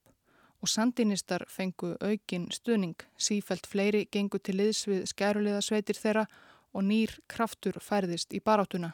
Og 0.62 0.70
sandinistar 0.70 1.48
fengu 1.50 1.96
aukin 2.00 2.48
stuðning, 2.54 2.96
sífælt 3.18 3.66
fleiri 3.68 4.06
gengu 4.14 4.38
til 4.40 4.60
liðs 4.62 4.86
við 4.88 5.08
skæruliða 5.10 5.66
sveitir 5.66 5.98
þeirra 5.98 6.28
og 6.74 6.88
nýr 6.88 7.18
kraftur 7.28 7.80
færðist 7.84 8.34
í 8.34 8.42
baráttuna. 8.44 8.94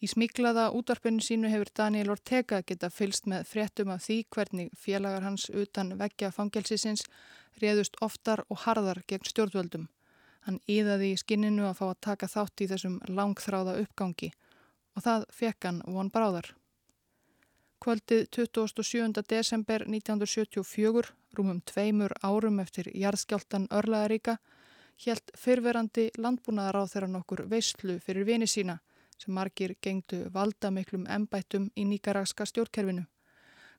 Í 0.00 0.08
smiklaða 0.08 0.70
útvarpinu 0.72 1.20
sínu 1.20 1.50
hefur 1.52 1.68
Daniel 1.76 2.14
Ortega 2.14 2.62
geta 2.64 2.88
fylst 2.88 3.26
með 3.28 3.48
fréttum 3.50 3.90
af 3.92 4.06
því 4.06 4.16
hvernig 4.32 4.70
félagar 4.72 5.26
hans 5.26 5.50
utan 5.52 5.92
veggja 6.00 6.30
fangelsisins 6.32 7.04
réðust 7.60 7.98
oftar 8.00 8.44
og 8.48 8.62
harðar 8.64 9.02
gegn 9.06 9.28
stjórnvöldum. 9.28 9.90
Hann 10.46 10.56
íðaði 10.64 11.10
í 11.12 11.18
skinninu 11.20 11.66
að 11.68 11.76
fá 11.82 11.84
að 11.90 12.00
taka 12.06 12.30
þátt 12.32 12.64
í 12.64 12.70
þessum 12.70 12.96
langþráða 13.12 13.76
uppgangi 13.82 14.30
og 14.96 15.04
það 15.04 15.26
fekk 15.36 15.68
hann 15.68 15.82
von 15.84 16.08
bráðar. 16.14 16.48
Kvöldið 17.80 18.26
27. 18.36 19.22
desember 19.28 19.84
1974, 19.84 21.12
rúmum 21.36 21.60
tveimur 21.64 22.12
árum 22.24 22.58
eftir 22.60 22.88
jarðskjáltan 22.92 23.68
Örlaðaríka, 23.72 24.38
helt 25.06 25.32
fyrverandi 25.38 26.10
landbúnaðar 26.18 26.82
á 26.82 26.84
þeirra 26.92 27.08
nokkur 27.08 27.44
veistlu 27.48 27.98
fyrir 28.04 28.26
vini 28.28 28.48
sína 28.50 28.80
sem 29.20 29.34
margir 29.36 29.74
gengdu 29.84 30.24
valdamiklum 30.34 31.06
embættum 31.08 31.68
í 31.76 31.84
nýgarakska 31.84 32.46
stjórnkerfinu. 32.48 33.04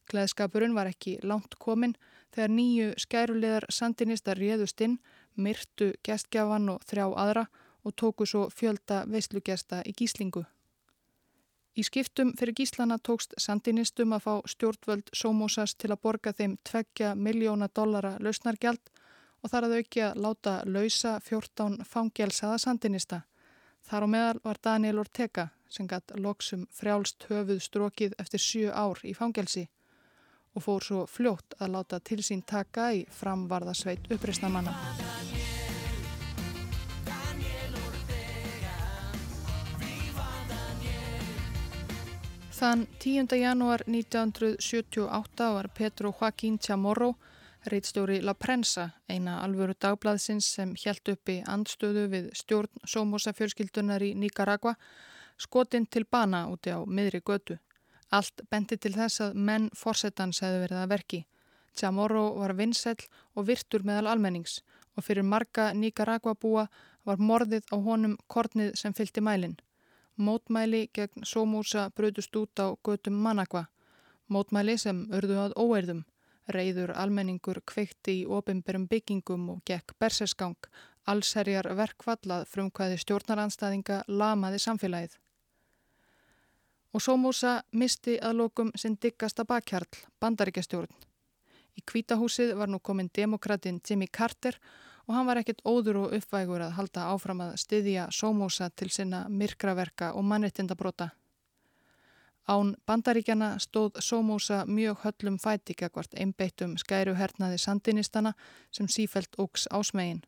Gleðskapurinn 0.10 0.76
var 0.76 0.90
ekki 0.90 1.18
langt 1.24 1.58
komin 1.60 1.96
þegar 2.34 2.54
nýju 2.54 2.88
skæruleðar 3.04 3.68
sandinista 3.70 4.36
réðust 4.38 4.82
inn, 4.86 5.00
myrtu 5.36 5.92
gestgjafan 6.06 6.70
og 6.74 6.86
þrjá 6.90 7.06
aðra 7.26 7.46
og 7.84 7.96
tóku 7.98 8.26
svo 8.26 8.48
fjölda 8.54 9.06
veislugjasta 9.10 9.82
í 9.86 9.94
gíslingu. 9.98 10.44
Í 11.72 11.86
skiptum 11.88 12.34
fyrir 12.38 12.54
gíslana 12.58 12.98
tókst 13.00 13.34
sandinistum 13.40 14.12
að 14.14 14.26
fá 14.26 14.34
stjórnvöld 14.54 15.14
Somosas 15.16 15.74
til 15.80 15.94
að 15.94 16.02
borga 16.04 16.34
þeim 16.36 16.58
2 16.68 17.14
miljóna 17.16 17.70
dollara 17.74 18.18
lausnargjald 18.20 18.92
og 19.42 19.52
þar 19.52 19.68
að 19.68 19.76
auki 19.80 20.04
að 20.06 20.22
láta 20.26 20.54
lausa 20.66 21.18
14 21.26 21.82
fangelsaða 21.88 22.58
sandinista. 22.62 23.22
Þar 23.82 24.06
á 24.06 24.08
meðal 24.14 24.42
var 24.44 24.62
Daniel 24.64 25.02
Ortega 25.02 25.50
sem 25.72 25.88
gatt 25.88 26.14
loksum 26.16 26.68
frjálst 26.76 27.26
höfuð 27.30 27.62
strókið 27.66 28.18
eftir 28.22 28.44
7 28.46 28.74
ár 28.74 29.02
í 29.08 29.16
fangelsi 29.18 29.68
og 30.54 30.66
fór 30.66 30.84
svo 30.84 31.06
fljótt 31.08 31.56
að 31.60 31.78
láta 31.78 32.00
til 32.04 32.20
sín 32.26 32.44
taka 32.44 32.92
í 32.94 33.06
framvarðasveit 33.08 34.12
uppreysnamanna. 34.12 34.76
Þann 42.62 42.84
10. 43.02 43.32
janúar 43.42 43.82
1978 43.88 45.48
var 45.56 45.68
Petro 45.74 46.12
Joaquín 46.14 46.60
Chamorro, 46.62 47.16
reitstjóri 47.66 48.22
La 48.22 48.34
Prensa, 48.34 48.90
eina 49.10 49.38
alvöru 49.44 49.74
dagblaðsins 49.80 50.48
sem 50.56 50.74
hjælt 50.76 51.12
uppi 51.14 51.42
andstöðu 51.48 52.08
við 52.12 52.30
stjórn 52.38 52.86
Somoza 52.88 53.34
fjölskyldunar 53.38 54.04
í 54.04 54.14
Nicaragua, 54.18 54.76
skotinn 55.38 55.86
til 55.86 56.06
bana 56.06 56.48
úti 56.50 56.74
á 56.74 56.80
miðri 56.86 57.22
götu. 57.22 57.58
Allt 58.12 58.42
bendi 58.50 58.78
til 58.78 58.94
þess 58.96 59.22
að 59.28 59.38
menn 59.48 59.70
fórsetans 59.78 60.42
hefði 60.44 60.64
verið 60.66 60.82
að 60.82 60.92
verki. 60.96 61.22
Chamorro 61.78 62.26
var 62.36 62.54
vinsell 62.58 63.00
og 63.36 63.48
virtur 63.48 63.86
meðal 63.88 64.12
almennings 64.12 64.62
og 64.98 65.06
fyrir 65.06 65.24
marga 65.24 65.72
Nicaragua 65.74 66.36
búa 66.36 66.68
var 67.08 67.18
morðið 67.18 67.70
á 67.72 67.76
honum 67.80 68.18
kornið 68.28 68.74
sem 68.76 68.94
fylgti 68.94 69.22
mælinn. 69.24 69.56
Mótmæli 70.18 70.90
gegn 70.94 71.24
Sómúsa 71.24 71.90
bröðust 71.96 72.36
út 72.36 72.60
á 72.60 72.76
götum 72.84 73.16
Managua. 73.16 73.70
Mótmæli 74.28 74.78
sem 74.78 75.08
örðu 75.12 75.40
að 75.40 75.56
óerðum. 75.56 76.04
Reyður 76.52 76.94
almenningur 76.98 77.62
kveikti 77.68 78.22
í 78.22 78.26
ofinberum 78.26 78.88
byggingum 78.92 79.50
og 79.56 79.62
gekk 79.68 79.96
bersesgang. 80.00 80.58
Allserjar 81.12 81.70
verkvallað 81.78 82.48
frumkvæði 82.52 83.00
stjórnaranstæðinga 83.02 84.04
lamaði 84.08 84.60
samfélagið. 84.62 85.16
Og 86.92 87.02
Sómúsa 87.02 87.62
misti 87.72 88.18
að 88.20 88.38
lokum 88.42 88.72
sinn 88.76 88.98
diggasta 89.02 89.46
bakkjarl, 89.48 90.04
bandaríkjastjórn. 90.20 90.92
Í 91.80 91.82
kvítahúsið 91.88 92.54
var 92.60 92.70
nú 92.70 92.82
komin 92.84 93.10
demokratin 93.16 93.80
Jimmy 93.88 94.08
Carter 94.12 94.58
og 95.08 95.16
hann 95.16 95.28
var 95.28 95.40
ekkit 95.42 95.64
óður 95.66 96.04
og 96.04 96.14
uppvægur 96.18 96.62
að 96.66 96.76
halda 96.78 97.08
áfram 97.14 97.42
að 97.48 97.56
styðja 97.64 98.10
sómósa 98.12 98.70
til 98.76 98.92
sinna 98.92 99.26
myrkraverka 99.30 100.12
og 100.14 100.28
mannrettindabróta. 100.28 101.10
Án 102.48 102.76
bandaríkjana 102.86 103.60
stóð 103.60 104.00
sómósa 104.00 104.66
mjög 104.66 104.98
höllum 105.04 105.38
fæti 105.38 105.74
gegvart 105.78 106.14
einbeittum 106.14 106.78
skæruhernaði 106.78 107.58
sandinistana 107.58 108.34
sem 108.72 108.88
sífælt 108.88 109.38
ógs 109.38 109.68
ásmegin. 109.72 110.22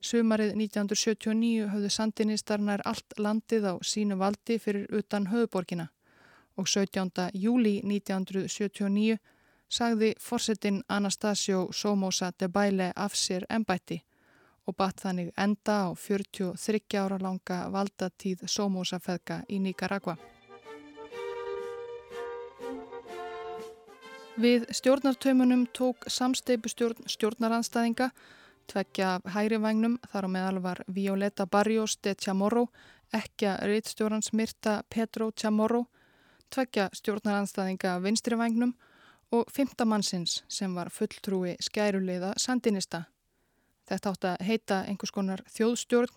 Sumarið 0.00 0.54
1979 0.56 1.68
höfðu 1.68 1.90
sandinistarnar 1.92 2.80
allt 2.84 3.18
landið 3.18 3.66
á 3.68 3.74
sínu 3.84 4.16
valdi 4.18 4.56
fyrir 4.58 4.86
utan 4.96 5.26
höfuborgina 5.28 5.90
og 6.56 6.68
17. 6.68 7.30
júli 7.34 7.80
1979 7.84 9.18
sagði 9.68 10.14
forsetin 10.18 10.82
Anastasio 10.88 11.68
Somoza 11.72 12.32
de 12.40 12.48
Baile 12.48 12.92
af 12.96 13.12
sér 13.14 13.44
ennbætti 13.50 14.00
og 14.66 14.76
batt 14.76 15.00
þannig 15.04 15.32
enda 15.36 15.76
á 15.84 15.88
43 15.94 16.98
ára 16.98 17.18
langa 17.20 17.62
valdatíð 17.70 18.46
sómósafeðka 18.46 19.42
í 19.48 19.58
Nicaragua. 19.58 20.16
Við 24.38 24.68
stjórnartaumunum 24.70 25.64
tók 25.74 26.04
samsteipustjórn 26.06 27.08
stjórnaranstæðinga, 27.10 28.10
tveggja 28.70 29.16
af 29.16 29.26
hægri 29.34 29.58
vagnum, 29.58 29.96
þar 30.12 30.26
á 30.26 30.28
meðal 30.30 30.60
var 30.62 30.80
Violeta 30.86 31.46
Barrios 31.50 31.96
de 31.98 32.14
Chamorro, 32.14 32.68
ekki 33.10 33.48
að 33.50 33.64
reittstjórnans 33.72 34.30
myrta 34.32 34.82
Pedro 34.88 35.32
Chamorro, 35.34 35.88
tveggja 36.50 36.88
stjórnaranstæðinga 36.94 37.96
vinstri 38.04 38.38
vagnum 38.38 38.76
og 39.34 39.50
fymta 39.50 39.84
mannsins 39.84 40.44
sem 40.48 40.74
var 40.74 40.92
fulltrúi 40.94 41.56
skæruleiða 41.58 42.36
sandinista. 42.38 43.08
Þetta 43.90 44.14
átt 44.14 44.24
að 44.30 44.46
heita 44.46 44.82
einhvers 44.86 45.10
konar 45.10 45.42
þjóðstjórn 45.50 46.14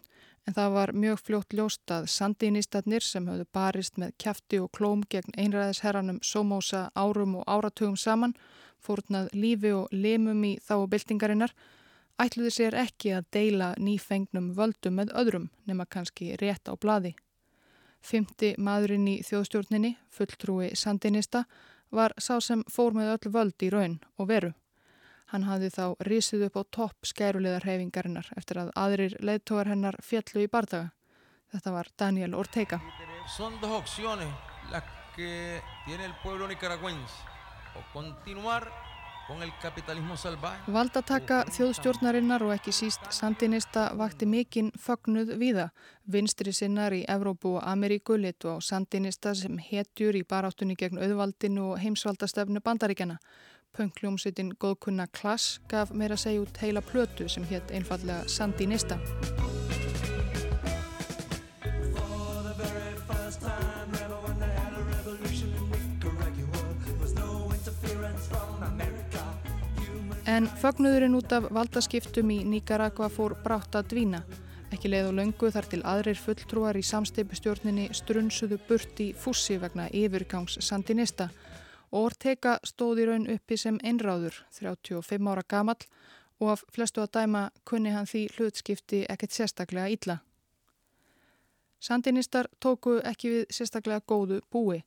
en 0.48 0.56
það 0.58 0.74
var 0.76 0.92
mjög 0.94 1.22
fljótt 1.24 1.56
ljóst 1.56 1.92
að 1.94 2.08
sandinistarnir 2.12 3.06
sem 3.06 3.28
höfðu 3.30 3.46
barist 3.56 4.00
með 4.02 4.16
kæfti 4.24 4.60
og 4.60 4.72
klóm 4.76 5.04
gegn 5.10 5.36
einræðisherranum 5.40 6.20
Somoza 6.24 6.90
árum 6.96 7.38
og 7.40 7.48
áratugum 7.48 7.96
saman, 7.98 8.36
fórnað 8.84 9.30
lífi 9.34 9.72
og 9.72 9.92
limum 9.92 10.44
í 10.44 10.58
þá 10.64 10.74
og 10.82 10.90
byltingarinnar, 10.92 11.54
ætluði 12.20 12.52
sér 12.58 12.78
ekki 12.84 13.14
að 13.18 13.30
deila 13.34 13.74
nýfengnum 13.80 14.52
völdum 14.58 15.00
með 15.00 15.14
öðrum 15.22 15.50
nema 15.66 15.86
kannski 15.86 16.34
rétt 16.42 16.68
á 16.68 16.76
bladi. 16.76 17.16
Fymti 18.04 18.54
maðurinn 18.60 19.08
í 19.08 19.22
þjóðstjórninni, 19.24 19.96
fulltrúi 20.12 20.74
sandinista, 20.76 21.46
var 21.94 22.12
sá 22.18 22.36
sem 22.42 22.66
fór 22.68 22.92
með 22.98 23.16
öll 23.16 23.32
völd 23.32 23.64
í 23.64 23.72
raun 23.72 24.00
og 24.18 24.28
veru. 24.28 24.52
Hann 25.34 25.48
hafði 25.48 25.72
þá 25.74 25.86
risið 26.06 26.44
upp 26.46 26.58
á 26.62 26.64
topp 26.78 27.08
skæruleðarhefingarinnar 27.10 28.28
eftir 28.38 28.60
að 28.62 28.68
aðrir 28.78 29.16
leðtógar 29.18 29.72
hennar 29.72 29.96
fjallu 30.06 30.44
í 30.46 30.50
bardaga. 30.52 30.92
Þetta 31.50 31.72
var 31.74 31.90
Daniel 31.98 32.36
Ortega. 32.38 32.78
Valdataka 40.68 41.38
þjóðstjórnarinnar 41.56 42.44
og 42.44 42.54
ekki 42.54 42.74
síst 42.76 43.06
sandinista 43.16 43.88
vakti 43.98 44.28
mikinn 44.30 44.70
fögnuð 44.78 45.34
viða. 45.40 45.70
Vinstri 46.06 46.54
sinnar 46.54 46.94
í 46.94 47.06
Evrópu 47.10 47.56
og 47.58 47.64
Ameríku 47.64 48.18
litu 48.20 48.52
á 48.52 48.58
sandinista 48.62 49.34
sem 49.34 49.58
hetjur 49.58 50.18
í 50.20 50.26
baráttunni 50.28 50.76
gegn 50.76 51.00
auðvaldinu 51.00 51.72
og 51.72 51.80
heimsvaldastefnu 51.82 52.62
bandaríkjana. 52.62 53.18
Pöngljómsveitin 53.74 54.52
góðkunna 54.62 55.08
Klass 55.10 55.56
gaf 55.66 55.90
meira 55.98 56.14
að 56.14 56.20
segja 56.22 56.42
út 56.44 56.58
heila 56.62 56.82
plötu 56.86 57.26
sem 57.26 57.46
hétt 57.50 57.72
einfallega 57.74 58.28
Sandinista. 58.30 59.00
En 70.30 70.46
fögnuðurinn 70.62 71.18
út 71.18 71.34
af 71.34 71.50
valdaskiptum 71.50 72.30
í 72.30 72.44
Nicaragua 72.46 73.10
fór 73.10 73.34
brátt 73.42 73.74
að 73.74 73.90
dvína. 73.96 74.22
Ekki 74.70 74.94
leið 74.94 75.10
og 75.10 75.18
löngu 75.18 75.50
þar 75.50 75.72
til 75.74 75.82
aðrir 75.82 76.22
fulltrúar 76.22 76.78
í 76.78 76.86
samsteipustjórninni 76.86 77.90
strunsuðu 77.98 78.62
burt 78.70 79.02
í 79.02 79.10
fussi 79.18 79.58
vegna 79.66 79.90
yfirgangs 79.90 80.62
Sandinista 80.62 81.32
og 81.94 82.10
Ortega 82.10 82.58
stóð 82.66 83.04
í 83.04 83.08
raun 83.08 83.30
uppi 83.30 83.58
sem 83.58 83.78
einráður, 83.86 84.40
35 84.58 85.30
ára 85.30 85.44
gamall 85.48 85.86
og 86.42 86.56
af 86.56 86.64
flestu 86.74 87.04
að 87.04 87.12
dæma 87.20 87.44
kunni 87.70 87.94
hann 87.94 88.10
því 88.10 88.24
hlutskipti 88.36 89.04
ekkert 89.14 89.36
sérstaklega 89.36 89.92
ítla. 89.94 90.18
Sandinistar 91.84 92.50
tóku 92.64 92.98
ekki 93.06 93.30
við 93.30 93.46
sérstaklega 93.54 94.02
góðu 94.08 94.40
búi. 94.52 94.82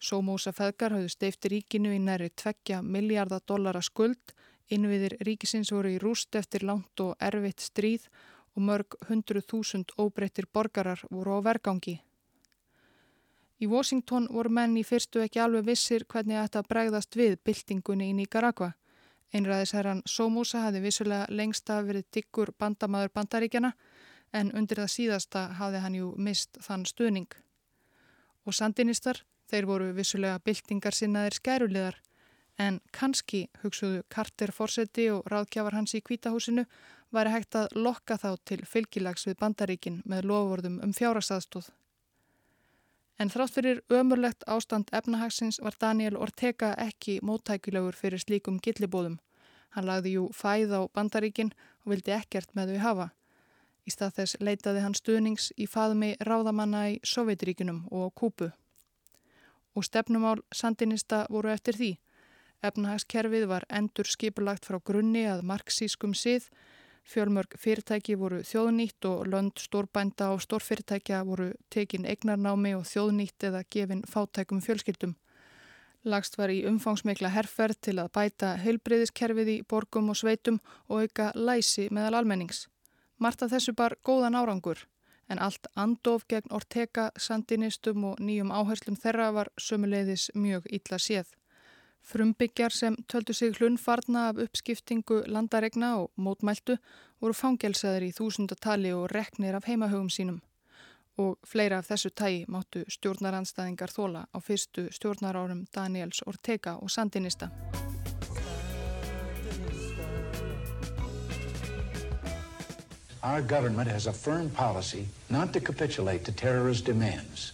Sómósa 0.00 0.52
feðgar 0.52 0.96
hafðu 0.96 1.12
steifti 1.12 1.52
ríkinu 1.52 1.94
í 1.94 2.00
næri 2.02 2.30
2 2.42 2.80
miljardar 2.82 3.42
dollara 3.46 3.80
skuld, 3.80 4.34
innviðir 4.68 5.16
ríkisins 5.26 5.72
voru 5.72 5.94
í 5.94 5.98
rúst 6.02 6.36
eftir 6.36 6.64
langt 6.66 7.00
og 7.00 7.16
erfitt 7.20 7.64
stríð 7.64 8.06
og 8.56 8.62
mörg 8.68 8.98
hundru 9.08 9.40
þúsund 9.40 9.94
óbreyttir 9.96 10.48
borgarar 10.52 11.04
voru 11.10 11.38
á 11.38 11.40
vergangi. 11.40 12.00
Í 13.60 13.66
Washington 13.68 14.26
voru 14.32 14.48
menn 14.56 14.76
í 14.80 14.82
fyrstu 14.88 15.20
ekki 15.20 15.40
alveg 15.44 15.66
vissir 15.66 16.06
hvernig 16.08 16.38
þetta 16.38 16.62
bregðast 16.64 17.16
við 17.16 17.34
byltingunni 17.44 18.06
í 18.08 18.14
Nicaragua. 18.16 18.70
Einræðisherran 19.36 20.00
Somoza 20.08 20.62
hafi 20.64 20.80
vissulega 20.80 21.26
lengst 21.28 21.68
að 21.70 21.90
verið 21.90 22.06
diggur 22.16 22.52
bandamaður 22.58 23.12
bandaríkjana 23.18 23.74
en 24.32 24.52
undir 24.56 24.80
það 24.80 24.94
síðasta 24.94 25.42
hafi 25.58 25.82
hann 25.84 25.98
jú 25.98 26.12
mist 26.16 26.56
þann 26.64 26.86
stuðning. 26.88 27.28
Og 28.48 28.56
sandinistar, 28.56 29.20
þeir 29.50 29.68
voru 29.68 29.90
vissulega 29.92 30.40
byltingar 30.40 30.96
sinnaðir 30.96 31.36
skæruleðar 31.36 32.00
en 32.60 32.80
kannski, 32.96 33.46
hugsuðu 33.60 34.06
Carter 34.08 34.54
Forseti 34.56 35.10
og 35.12 35.28
ráðkjafar 35.28 35.76
hans 35.76 35.94
í 35.96 36.00
kvítahúsinu, 36.04 36.64
væri 37.12 37.34
hægt 37.34 37.60
að 37.60 37.76
lokka 37.76 38.16
þá 38.16 38.30
til 38.48 38.62
fylgilags 38.64 39.28
við 39.28 39.36
bandaríkin 39.40 40.00
með 40.08 40.30
lofvorðum 40.32 40.80
um 40.84 40.96
fjárastastóð. 40.96 41.70
En 43.20 43.28
þrátt 43.28 43.52
fyrir 43.52 43.80
ömurlegt 43.92 44.46
ástand 44.48 44.88
efnahagsins 44.96 45.58
var 45.60 45.74
Daniel 45.80 46.16
Ortega 46.16 46.70
ekki 46.80 47.18
móttækilegur 47.20 47.92
fyrir 47.92 48.22
slíkum 48.22 48.56
gillibóðum. 48.64 49.18
Hann 49.76 49.84
lagði 49.84 50.14
jú 50.14 50.22
fæð 50.32 50.72
á 50.72 50.80
bandaríkin 50.88 51.50
og 51.84 51.92
vildi 51.92 52.14
ekkert 52.16 52.54
með 52.56 52.72
þau 52.72 52.80
hafa. 52.86 53.06
Í 53.84 53.92
stað 53.92 54.16
þess 54.16 54.40
leitaði 54.40 54.86
hann 54.86 54.96
stuðnings 54.96 55.50
í 55.60 55.68
faðmi 55.68 56.14
ráðamanna 56.24 56.86
í 56.94 56.96
Sovjetríkunum 57.04 57.84
og 57.90 58.14
Kúpu. 58.14 58.52
og 59.74 59.84
stefnumál 59.84 60.40
sandinista 60.52 61.26
voru 61.30 61.50
eftir 61.52 61.76
því. 61.78 61.90
Efnahagskerfið 62.62 63.46
var 63.46 63.64
endur 63.70 64.08
skipulagt 64.08 64.66
frá 64.66 64.80
grunni 64.84 65.22
að 65.30 65.44
marxískum 65.46 66.14
sið, 66.14 66.48
fjölmörg 67.06 67.56
fyrirtæki 67.58 68.16
voru 68.18 68.40
þjóðnýtt 68.46 69.06
og 69.08 69.26
lönd 69.32 69.58
stórbænda 69.58 70.30
og 70.34 70.42
stórfyrirtækja 70.44 71.22
voru 71.24 71.50
tekin 71.70 72.06
eignarnámi 72.06 72.74
og 72.76 72.86
þjóðnýtt 72.88 73.48
eða 73.50 73.64
gefin 73.70 74.04
fátækum 74.08 74.62
fjölskyldum. 74.64 75.16
Lagst 76.04 76.38
var 76.38 76.48
í 76.48 76.62
umfangsmikla 76.64 77.28
herrferð 77.34 77.80
til 77.84 77.98
að 78.00 78.12
bæta 78.16 78.54
heilbreyðiskerfið 78.62 79.50
í 79.52 79.58
borgum 79.68 80.08
og 80.08 80.16
sveitum 80.16 80.60
og 80.88 81.02
auka 81.04 81.32
læsi 81.34 81.88
meðal 81.90 82.22
almennings. 82.22 82.68
Marta 83.18 83.48
þessu 83.48 83.74
bar 83.76 83.98
góðan 84.04 84.38
árangur 84.38 84.86
en 85.30 85.38
allt 85.38 85.68
andof 85.78 86.24
gegn 86.28 86.50
Ortega, 86.50 87.10
sandinistum 87.16 88.04
og 88.08 88.22
nýjum 88.24 88.50
áherslum 88.50 88.96
þeirra 88.98 89.30
var 89.36 89.52
sömuleiðis 89.60 90.30
mjög 90.34 90.66
illa 90.74 90.98
séð. 90.98 91.28
Frumbyggjar 92.02 92.70
sem 92.70 92.96
töldu 93.12 93.32
sig 93.32 93.52
hlunfarna 93.58 94.28
af 94.28 94.36
uppskiptingu 94.36 95.22
landaregna 95.26 95.96
og 95.96 96.10
mótmæltu 96.16 96.76
voru 97.20 97.32
fangelsaður 97.32 98.06
í 98.08 98.12
þúsundatali 98.16 98.92
og 98.96 99.10
reknir 99.12 99.54
af 99.54 99.68
heimahögum 99.68 100.08
sínum. 100.08 100.40
Og 101.18 101.36
fleira 101.46 101.78
af 101.78 101.86
þessu 101.90 102.10
tægi 102.10 102.44
máttu 102.48 102.84
stjórnaranstæðingar 102.88 103.92
þóla 103.92 104.24
á 104.32 104.38
fyrstu 104.40 104.88
stjórnarárum 104.90 105.66
Daniels 105.74 106.22
Ortega 106.26 106.76
og 106.76 106.90
Sandinista. 106.90 107.50
Our 113.22 113.42
government 113.42 113.90
has 113.90 114.06
a 114.06 114.12
firm 114.12 114.48
policy 114.50 115.04
not 115.28 115.52
to 115.52 115.60
capitulate 115.60 116.24
to 116.24 116.32
terrorist 116.32 116.86
demands. 116.86 117.52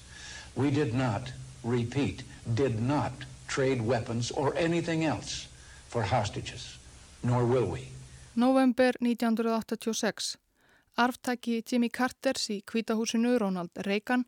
We 0.54 0.70
did 0.70 0.94
not, 0.94 1.32
repeat, 1.64 2.22
did 2.54 2.80
not 2.80 3.12
trade 3.56 3.80
weapons 3.80 4.32
or 4.32 4.52
anything 4.56 5.04
else 5.04 5.48
for 5.88 6.02
hostages, 6.02 6.78
nor 7.22 7.44
will 7.44 7.66
we. 7.72 7.88
November 8.34 8.92
1986. 9.00 10.38
Arftæki 10.96 11.62
Jimmy 11.72 11.88
Carters 11.88 12.50
í 12.50 12.60
kvítahúsinu 12.70 13.38
Ronald 13.38 13.72
Reagan 13.86 14.26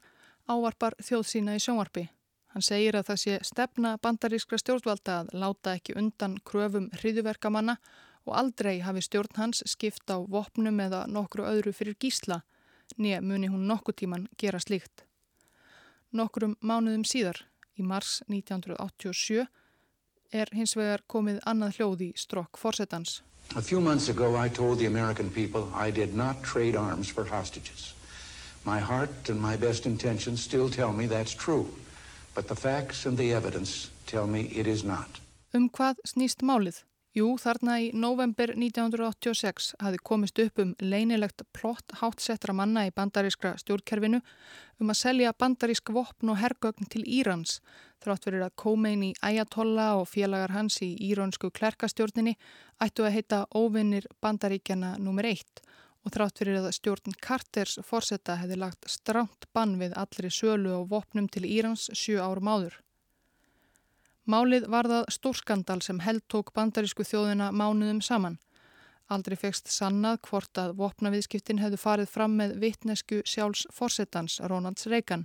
ávarpar 0.48 0.96
þjóð 1.00 1.26
sína 1.28 1.56
í 1.56 1.60
sjónvarpi. 1.60 2.06
Hann 2.54 2.64
segir 2.64 2.96
að 2.96 3.10
það 3.10 3.20
sé 3.22 3.34
stefna 3.44 3.90
bandarískra 4.02 4.58
stjórnvalda 4.60 5.18
að 5.20 5.34
láta 5.36 5.76
ekki 5.76 5.96
undan 6.00 6.38
kröfum 6.44 6.88
hriðuverkamanna 6.96 7.76
og 8.24 8.32
aldrei 8.36 8.78
hafi 8.80 9.04
stjórn 9.04 9.36
hans 9.36 9.60
skipt 9.68 10.08
á 10.08 10.16
vopnum 10.24 10.80
eða 10.80 11.04
nokkru 11.08 11.44
öðru 11.44 11.74
fyrir 11.76 12.00
gísla, 12.00 12.40
nýja 12.96 13.20
muni 13.20 13.52
hún 13.52 13.68
nokku 13.68 13.92
tíman 13.92 14.24
gera 14.40 14.60
slíkt. 14.60 15.04
Nokkrum 16.12 16.56
mánuðum 16.64 17.04
síðar, 17.04 17.44
í 17.78 17.86
mars 17.86 18.22
1987 18.28 19.46
er 20.32 20.50
hins 20.52 20.74
vegar 20.76 21.04
komið 21.08 21.40
annað 21.48 21.78
hljóð 21.78 22.04
í 22.08 22.10
strokk 22.16 22.58
fórsetans. 22.60 23.22
A 23.56 23.62
few 23.62 23.80
months 23.80 24.08
ago 24.08 24.36
I 24.36 24.48
told 24.48 24.78
the 24.78 24.86
American 24.86 25.30
people 25.30 25.70
I 25.74 25.90
did 25.90 26.14
not 26.14 26.42
trade 26.42 26.76
arms 26.76 27.08
for 27.08 27.24
hostages. 27.24 27.94
My 28.64 28.80
heart 28.80 29.30
and 29.30 29.40
my 29.40 29.56
best 29.56 29.86
intentions 29.86 30.42
still 30.42 30.68
tell 30.68 30.92
me 30.92 31.06
that's 31.06 31.34
true, 31.34 31.66
but 32.34 32.48
the 32.48 32.56
facts 32.56 33.06
and 33.06 33.16
the 33.16 33.32
evidence 33.32 33.90
tell 34.06 34.26
me 34.26 34.50
it 34.54 34.66
is 34.66 34.84
not. 34.84 35.20
Um 35.54 35.70
hvað 35.70 35.96
snýst 36.04 36.44
málið? 36.44 36.84
Jú, 37.18 37.28
þarna 37.40 37.78
í 37.82 37.86
november 37.96 38.52
1986 38.52 39.72
hafi 39.82 39.98
komist 40.06 40.38
upp 40.42 40.60
um 40.62 40.74
leinilegt 40.78 41.42
plott 41.56 41.94
hátsettra 41.98 42.52
manna 42.54 42.84
í 42.86 42.92
bandarískra 42.94 43.54
stjórnkerfinu 43.58 44.20
um 44.78 44.92
að 44.92 44.98
selja 45.00 45.32
bandarísk 45.34 45.90
vopn 45.96 46.30
og 46.34 46.38
hergögn 46.38 46.90
til 46.92 47.02
Írans 47.02 47.56
þrátt 48.04 48.28
verið 48.28 48.44
að 48.46 48.56
Khomein 48.62 49.04
í 49.08 49.10
Ayatollah 49.24 49.96
og 49.98 50.06
félagar 50.12 50.54
hans 50.54 50.78
í 50.84 50.92
íronsku 51.08 51.50
klerkastjórninni 51.58 52.36
ættu 52.84 53.06
að 53.08 53.16
heita 53.16 53.40
óvinnir 53.56 54.06
bandaríkjana 54.22 54.94
nr. 55.00 55.32
1 55.32 55.62
og 56.04 56.14
þrátt 56.14 56.44
verið 56.44 56.68
að 56.68 56.76
stjórn 56.76 57.16
Carters 57.24 57.80
fórsetta 57.88 58.36
hefði 58.42 58.60
lagt 58.62 58.92
stránt 58.92 59.48
bann 59.56 59.78
við 59.80 59.96
allri 59.98 60.30
sölu 60.30 60.76
og 60.76 60.92
vopnum 60.92 61.26
til 61.26 61.48
Írans 61.48 61.88
sjö 61.96 62.20
árum 62.22 62.52
áður. 62.52 62.78
Málið 64.28 64.66
var 64.68 64.84
það 64.84 65.06
stórskandal 65.14 65.80
sem 65.80 66.02
held 66.04 66.20
tók 66.28 66.50
bandarísku 66.52 67.04
þjóðina 67.08 67.48
mánuðum 67.48 68.02
saman. 68.04 68.36
Aldrei 69.08 69.38
fegst 69.40 69.70
sannað 69.72 70.18
hvort 70.28 70.58
að 70.60 70.74
vopnaviðskiptin 70.76 71.62
hefðu 71.62 71.78
farið 71.80 72.10
fram 72.12 72.34
með 72.36 72.58
vitnesku 72.60 73.22
sjálfs 73.24 73.64
forsetans 73.72 74.36
Ronalds 74.52 74.84
Reagan 74.92 75.24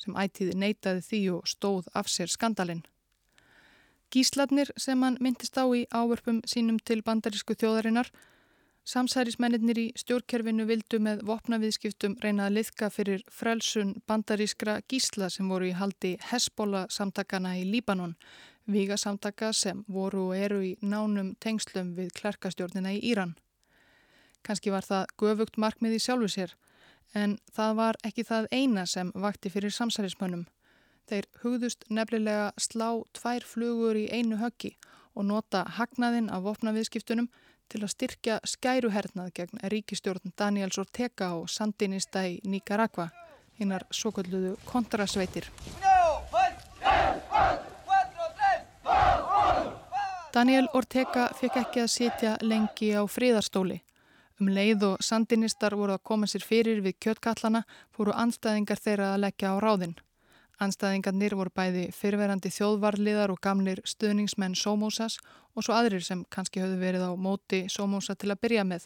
sem 0.00 0.16
ætið 0.18 0.56
neytaði 0.58 1.04
því 1.06 1.20
og 1.36 1.46
stóð 1.46 1.86
af 1.94 2.10
sér 2.10 2.32
skandalinn. 2.32 2.82
Gísladnir 4.10 4.72
sem 4.74 4.98
hann 5.06 5.20
myndist 5.22 5.54
á 5.54 5.62
í 5.70 5.84
ávörpum 5.94 6.42
sínum 6.42 6.80
til 6.82 7.04
bandarísku 7.06 7.54
þjóðarinnar 7.54 8.10
Samsærismennir 8.88 9.78
í 9.78 9.86
stjórnkerfinu 10.00 10.64
vildu 10.64 10.98
með 11.04 11.20
vopnaviðskiptum 11.28 12.14
reyna 12.22 12.46
að 12.48 12.54
liðka 12.56 12.88
fyrir 12.90 13.20
frelsun 13.28 13.92
bandarískra 14.08 14.78
gísla 14.88 15.28
sem 15.30 15.48
voru 15.52 15.68
í 15.68 15.74
haldi 15.76 16.14
Hesbóla 16.30 16.86
samtakana 16.88 17.52
í 17.60 17.66
Líbanon, 17.68 18.16
viga 18.64 18.96
samtaka 18.96 19.52
sem 19.52 19.84
voru 19.86 20.30
og 20.30 20.36
eru 20.36 20.62
í 20.64 20.72
nánum 20.80 21.34
tengslum 21.44 21.92
við 21.98 22.14
klerkastjórnina 22.16 22.94
í 22.96 23.02
Íran. 23.12 23.36
Kanski 24.42 24.72
var 24.72 24.88
það 24.88 25.12
göfugt 25.20 25.60
markmið 25.60 25.98
í 25.98 26.00
sjálfu 26.00 26.32
sér, 26.32 26.56
en 27.14 27.36
það 27.52 27.76
var 27.76 28.00
ekki 28.06 28.24
það 28.24 28.48
eina 28.50 28.86
sem 28.86 29.12
vakti 29.14 29.52
fyrir 29.52 29.76
samsærismönnum. 29.76 30.46
Þeir 31.10 31.28
hugðust 31.42 31.84
nefnilega 31.90 32.52
slá 32.56 33.02
tvær 33.12 33.44
flugur 33.44 33.98
í 33.98 34.08
einu 34.08 34.40
höggi 34.40 34.76
og 35.14 35.26
nota 35.26 35.66
hagnaðinn 35.76 36.30
af 36.32 36.46
vopnaviðskiptunum 36.46 37.28
til 37.70 37.84
að 37.84 37.92
styrkja 37.94 38.38
skæruhernað 38.52 39.30
gegn 39.36 39.62
ríkistjórn 39.72 40.34
Daniels 40.38 40.78
Ortega 40.82 41.30
og 41.38 41.48
sandinista 41.50 42.24
í 42.26 42.40
Nicaragua, 42.44 43.10
hinnar 43.60 43.86
svo 43.94 44.12
kalluðu 44.16 44.56
kontrasveitir. 44.66 45.50
Daniel 50.34 50.68
Ortega 50.78 51.30
fekk 51.34 51.56
ekki 51.64 51.80
að 51.84 51.90
sitja 51.90 52.36
lengi 52.42 52.92
á 52.94 53.02
fríðarstóli. 53.02 53.80
Um 54.40 54.48
leið 54.48 54.84
og 54.86 55.02
sandinistar 55.04 55.74
voru 55.76 55.96
að 55.96 56.04
koma 56.06 56.28
sér 56.30 56.46
fyrir 56.46 56.78
við 56.84 57.00
kjöttkallana 57.04 57.64
fóru 57.92 58.14
anstæðingar 58.14 58.80
þeirra 58.80 59.10
að 59.14 59.26
leggja 59.26 59.50
á 59.52 59.56
ráðinn. 59.60 59.98
Anstæðingarnir 60.60 61.32
voru 61.38 61.52
bæði 61.56 61.86
fyrverandi 61.96 62.50
þjóðvarliðar 62.52 63.32
og 63.32 63.40
gamlir 63.40 63.80
stuðningsmenn 63.88 64.58
Sómósas 64.58 65.16
og 65.56 65.64
svo 65.64 65.72
aðrir 65.72 66.04
sem 66.04 66.26
kannski 66.28 66.60
höfðu 66.60 66.76
verið 66.82 67.06
á 67.08 67.12
móti 67.16 67.62
Sómósa 67.72 68.12
til 68.12 68.28
að 68.34 68.42
byrja 68.44 68.66
með 68.68 68.84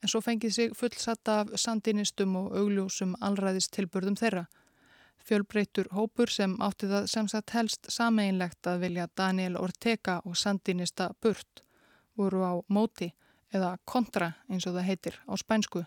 en 0.00 0.08
svo 0.08 0.22
fengið 0.24 0.54
sig 0.56 0.72
fullsatta 0.76 1.36
af 1.42 1.52
sandinistum 1.60 2.38
og 2.40 2.56
augljósum 2.56 3.12
allræðist 3.20 3.74
tilburðum 3.76 4.16
þeirra. 4.16 4.46
Fjölbreytur 5.20 5.90
hópur 5.92 6.32
sem 6.32 6.56
átti 6.64 6.88
það 6.88 7.08
sem 7.12 7.28
sagt 7.28 7.52
helst 7.52 7.90
sameinlegt 7.92 8.66
að 8.66 8.86
vilja 8.86 9.08
Daniel 9.16 9.60
Ortega 9.60 10.22
og 10.24 10.38
sandinista 10.40 11.10
Burt 11.20 11.64
voru 12.16 12.40
á 12.48 12.52
móti 12.72 13.12
eða 13.52 13.76
kontra 13.84 14.32
eins 14.48 14.66
og 14.66 14.78
það 14.78 14.88
heitir 14.88 15.20
á 15.28 15.36
spænsku. 15.36 15.84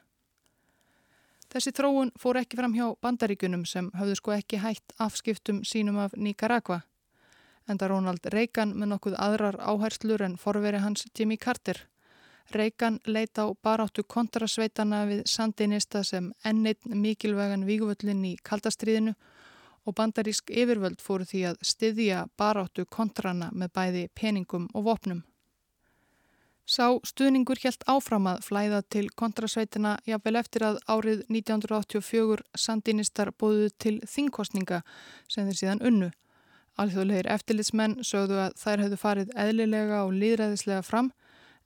Þessi 1.53 1.69
þróun 1.77 2.09
fór 2.17 2.39
ekki 2.39 2.57
fram 2.57 2.71
hjá 2.73 2.87
bandaríkunum 3.05 3.63
sem 3.69 3.91
hafðu 3.93 4.15
sko 4.17 4.31
ekki 4.33 4.57
hægt 4.57 4.93
afskiptum 5.05 5.59
sínum 5.69 5.99
af 6.01 6.15
Nicaragua. 6.17 6.79
Enda 7.69 7.91
Ronald 7.91 8.25
Reagan 8.33 8.71
með 8.73 8.89
nokkuð 8.95 9.17
aðrar 9.21 9.59
áherslur 9.61 10.23
en 10.25 10.39
forveri 10.41 10.81
hans 10.81 11.05
Jimmy 11.13 11.37
Carter. 11.37 11.77
Reagan 12.57 12.97
leita 13.05 13.45
á 13.45 13.53
baráttu 13.53 14.01
kontrasveitana 14.01 15.03
við 15.05 15.21
sandinista 15.29 16.01
sem 16.03 16.31
ennit 16.43 16.81
mikilvægan 16.89 17.67
víguvöllin 17.69 18.25
í 18.25 18.33
kaldastriðinu 18.41 19.13
og 19.85 19.97
bandarísk 19.99 20.49
yfirvöld 20.49 21.05
fóru 21.05 21.29
því 21.29 21.43
að 21.51 21.61
styðja 21.69 22.25
baráttu 22.35 22.87
kontrana 22.89 23.51
með 23.53 23.75
bæði 23.77 24.03
peningum 24.17 24.65
og 24.73 24.89
vopnum. 24.89 25.21
Sá 26.63 26.95
stuðningur 27.03 27.59
helt 27.59 27.81
áfram 27.91 28.27
að 28.31 28.45
flæða 28.47 28.77
til 28.95 29.09
kontrasveitina 29.19 29.97
jafnvel 30.07 30.37
eftir 30.39 30.63
að 30.63 30.77
árið 30.87 31.23
1984 31.27 32.45
sandinistar 32.55 33.33
bóðu 33.35 33.67
til 33.83 33.97
þingkostninga 34.07 34.79
sem 35.27 35.49
þeir 35.49 35.59
síðan 35.59 35.83
unnu. 35.89 36.11
Alþjóðlegir 36.79 37.27
eftirlitsmenn 37.33 37.97
sögðu 38.07 38.39
að 38.45 38.55
þær 38.61 38.83
hefðu 38.85 38.99
farið 39.01 39.33
eðlilega 39.43 39.99
og 40.05 40.13
líðræðislega 40.21 40.85
fram 40.87 41.11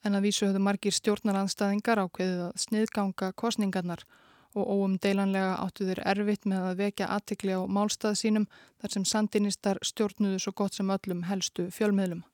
en 0.04 0.18
að 0.18 0.26
vísu 0.26 0.48
hefðu 0.48 0.64
margir 0.66 0.98
stjórnaranstæðingar 0.98 2.02
ákveðið 2.02 2.42
að 2.48 2.64
sniðganga 2.66 3.30
kostningarnar 3.38 4.02
og 4.58 4.66
óum 4.66 4.96
deilanlega 4.98 5.60
áttu 5.62 5.86
þeir 5.86 6.02
erfitt 6.10 6.50
með 6.50 6.72
að 6.72 6.82
vekja 6.82 7.12
aðtikli 7.14 7.54
á 7.54 7.62
málstað 7.70 8.18
sínum 8.18 8.50
þar 8.82 8.96
sem 8.96 9.06
sandinistar 9.06 9.82
stjórnuðu 9.86 10.42
svo 10.42 10.56
gott 10.58 10.74
sem 10.74 10.90
öllum 10.90 11.28
helstu 11.30 11.70
fjölmiðlum. 11.78 12.26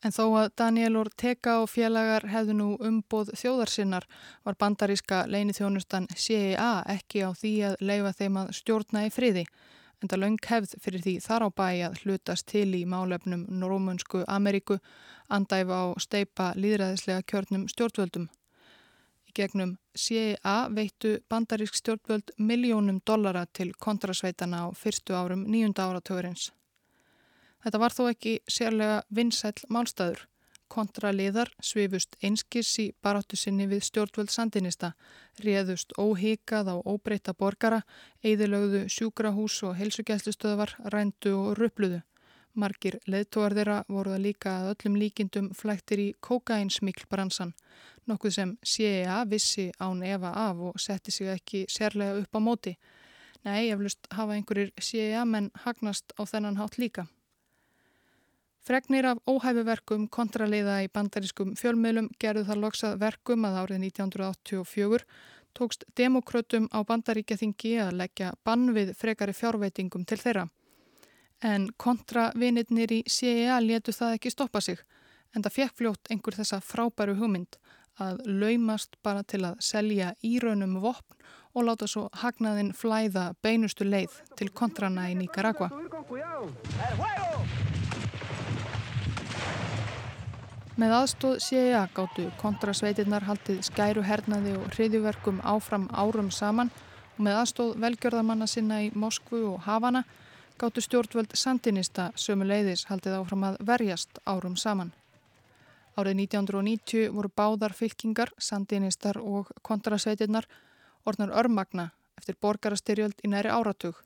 En 0.00 0.14
þó 0.16 0.22
að 0.40 0.52
Daniel 0.56 0.96
Ortega 0.96 1.58
og 1.60 1.68
félagar 1.68 2.24
hefðu 2.32 2.54
nú 2.56 2.68
umboð 2.80 3.34
þjóðarsinnar 3.36 4.06
var 4.46 4.56
bandaríska 4.56 5.26
leinithjónustan 5.28 6.08
CIA 6.16 6.70
ekki 6.88 7.26
á 7.26 7.30
því 7.36 7.52
að 7.68 7.82
leifa 7.84 8.14
þeim 8.16 8.40
að 8.40 8.54
stjórna 8.60 9.04
í 9.08 9.12
friði 9.12 9.44
en 10.00 10.08
það 10.08 10.22
laung 10.22 10.38
hefð 10.48 10.74
fyrir 10.80 11.02
því 11.04 11.14
þar 11.24 11.44
á 11.44 11.48
bæ 11.60 11.68
að 11.86 11.96
hlutast 12.02 12.46
til 12.48 12.68
í 12.76 12.82
málefnum 12.88 13.44
Rómunsku 13.60 14.22
Ameríku 14.26 14.78
andæfa 15.28 15.80
á 15.84 15.86
steipa 16.00 16.52
líðræðislega 16.56 17.26
kjörnum 17.28 17.66
stjórnvöldum. 17.68 18.28
Í 19.28 19.34
gegnum 19.36 19.76
CIA 19.94 20.56
veittu 20.74 21.18
bandarísk 21.30 21.76
stjórnvöld 21.78 22.32
miljónum 22.38 23.02
dollara 23.06 23.44
til 23.52 23.70
kontrasveitana 23.78 24.64
á 24.64 24.68
fyrstu 24.72 25.14
árum 25.14 25.44
nýjunda 25.46 25.90
áratugurins. 25.90 26.50
Þetta 27.60 27.80
var 27.82 27.92
þó 27.92 28.02
ekki 28.08 28.34
sérlega 28.48 29.00
vinsæl 29.12 29.56
málstæður. 29.68 30.26
Kontraliðar 30.70 31.50
svifust 31.66 32.14
einskis 32.22 32.70
í 32.78 32.84
baráttu 33.02 33.36
sinni 33.36 33.66
við 33.66 33.82
stjórnvöld 33.88 34.30
sandinista, 34.30 34.92
réðust 35.42 35.92
óhíkað 35.98 36.70
á 36.70 36.76
óbreyta 36.86 37.34
borgara, 37.34 37.80
eidilögðu 38.22 38.84
sjúkrahús 38.86 39.58
og 39.66 39.74
helsugæslustöðvar, 39.80 40.76
rændu 40.94 41.34
og 41.34 41.58
rupluðu. 41.58 42.00
Margir 42.54 43.00
leðtóar 43.06 43.54
þeirra 43.54 43.76
voru 43.88 44.14
það 44.14 44.24
líka 44.24 44.54
að 44.60 44.70
öllum 44.72 44.96
líkindum 45.02 45.50
flæktir 45.54 46.02
í 46.02 46.08
kokaínsmiklbransan, 46.22 47.52
nokkuð 48.06 48.34
sem 48.38 48.56
CIA 48.62 49.20
vissi 49.30 49.70
án 49.78 50.02
Eva 50.06 50.32
af 50.48 50.64
og 50.70 50.80
setti 50.82 51.14
sig 51.14 51.30
ekki 51.34 51.66
sérlega 51.70 52.18
upp 52.22 52.34
á 52.34 52.40
móti. 52.42 52.78
Nei, 53.46 53.70
eflust 53.70 54.06
hafa 54.10 54.34
einhverjir 54.34 54.74
CIA 54.78 55.24
menn 55.24 55.50
hagnast 55.64 56.14
á 56.18 56.22
þennan 56.26 56.58
hátt 56.58 56.78
líka. 56.78 57.06
Fregnir 58.60 59.06
af 59.08 59.20
óhæfuverkum 59.24 60.06
kontraliða 60.12 60.82
í 60.84 60.88
bandarískum 60.92 61.54
fjölmiðlum 61.56 62.10
gerðu 62.20 62.44
þar 62.50 62.58
loksað 62.64 62.98
verkum 63.00 63.46
að 63.48 63.58
árið 63.62 63.84
1984 63.86 65.06
tókst 65.56 65.86
demokrötum 65.96 66.68
á 66.68 66.78
bandaríkjaþingi 66.86 67.74
að 67.80 67.96
leggja 68.02 68.34
bann 68.44 68.74
við 68.76 68.92
frekari 69.00 69.34
fjárveitingum 69.34 70.04
til 70.04 70.20
þeirra. 70.20 70.46
En 71.40 71.70
kontravinirnir 71.80 72.92
í 72.92 73.02
CIA 73.08 73.58
letu 73.64 73.94
það 73.96 74.18
ekki 74.18 74.34
stoppa 74.34 74.60
sig 74.60 74.82
en 75.34 75.42
það 75.42 75.56
fekk 75.56 75.76
fljótt 75.80 76.10
einhver 76.12 76.36
þessa 76.36 76.60
frábæru 76.60 77.16
hugmynd 77.16 77.56
að 78.00 78.20
laumast 78.26 78.96
bara 79.04 79.24
til 79.24 79.42
að 79.48 79.60
selja 79.64 80.12
írönum 80.24 80.78
vopn 80.84 81.16
og 81.54 81.66
láta 81.66 81.88
svo 81.90 82.06
hagnaðinn 82.22 82.74
flæða 82.76 83.30
beinustu 83.42 83.88
leið 83.88 84.20
til 84.38 84.50
kontrana 84.54 85.08
í 85.10 85.16
Nicaragua. 85.18 85.70
Með 90.80 90.94
aðstóð 90.96 91.34
CIA 91.44 91.80
gáttu 91.92 92.22
kontrasveitirnar 92.40 93.26
haldið 93.26 93.58
skæru 93.66 94.00
hernaði 94.06 94.54
og 94.56 94.70
hriðjuverkum 94.72 95.42
áfram 95.44 95.82
árum 95.92 96.30
saman 96.32 96.70
og 97.18 97.18
með 97.26 97.36
aðstóð 97.42 97.74
velgjörðarmanna 97.82 98.46
sinna 98.48 98.78
í 98.86 98.86
Moskvu 98.96 99.42
og 99.50 99.58
Havana 99.66 100.06
gáttu 100.62 100.80
stjórnvöld 100.80 101.34
Sandinista 101.36 102.06
sömu 102.16 102.48
leiðis 102.48 102.86
haldið 102.88 103.18
áfram 103.18 103.44
að 103.50 103.58
verjast 103.72 104.22
árum 104.24 104.56
saman. 104.56 104.94
Árið 106.00 106.22
1990 106.22 107.12
voru 107.12 107.32
báðar 107.36 107.76
fylkingar, 107.76 108.32
Sandinistar 108.40 109.20
og 109.20 109.52
kontrasveitirnar 109.60 110.48
orðnar 111.04 111.36
örmagna 111.42 111.90
eftir 112.16 112.40
borgarastyrjöld 112.40 113.20
í 113.20 113.34
næri 113.34 113.52
áratug. 113.52 114.00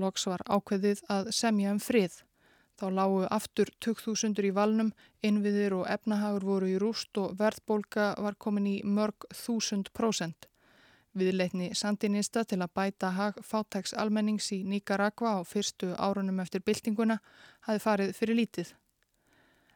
Loks 0.00 0.24
var 0.32 0.48
ákveðið 0.48 1.04
að 1.12 1.34
semja 1.36 1.76
um 1.76 1.82
frið. 1.90 2.22
Þá 2.80 2.86
lágu 2.96 3.24
aftur 3.28 3.68
2000 3.84 4.38
í 4.48 4.50
valnum, 4.56 4.94
innviðir 5.20 5.74
og 5.76 5.88
efnahagur 5.92 6.46
voru 6.48 6.68
í 6.70 6.78
rúst 6.80 7.18
og 7.20 7.34
verðbólka 7.36 8.14
var 8.24 8.38
komin 8.40 8.68
í 8.70 8.76
mörg 8.84 9.26
þúsund 9.36 9.90
prósent. 9.92 10.46
Viðleitni 11.12 11.74
Sandinista 11.76 12.46
til 12.48 12.62
að 12.64 12.72
bæta 12.78 13.10
hag 13.12 13.40
fátæks 13.44 13.92
almennings 13.92 14.48
í 14.56 14.62
Nicaragua 14.64 15.34
á 15.36 15.40
fyrstu 15.44 15.90
árunum 15.98 16.40
eftir 16.40 16.62
byltinguna 16.64 17.18
hafi 17.66 17.82
farið 17.84 18.14
fyrir 18.16 18.38
lítið. 18.38 18.70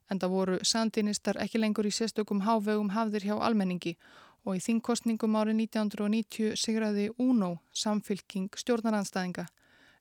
En 0.08 0.20
það 0.22 0.34
voru 0.36 0.56
Sandinistar 0.64 1.36
ekki 1.44 1.60
lengur 1.60 1.84
í 1.84 1.92
sérstökum 1.92 2.40
hávegum 2.46 2.94
hafðir 2.96 3.28
hjá 3.28 3.34
almenningi 3.36 3.98
og 4.46 4.56
í 4.56 4.64
þingkostningum 4.64 5.36
árið 5.36 5.60
1990 5.66 6.56
sigraði 6.56 7.10
UNO 7.18 7.58
samfylking 7.84 8.48
stjórnaranstæðinga. 8.56 9.44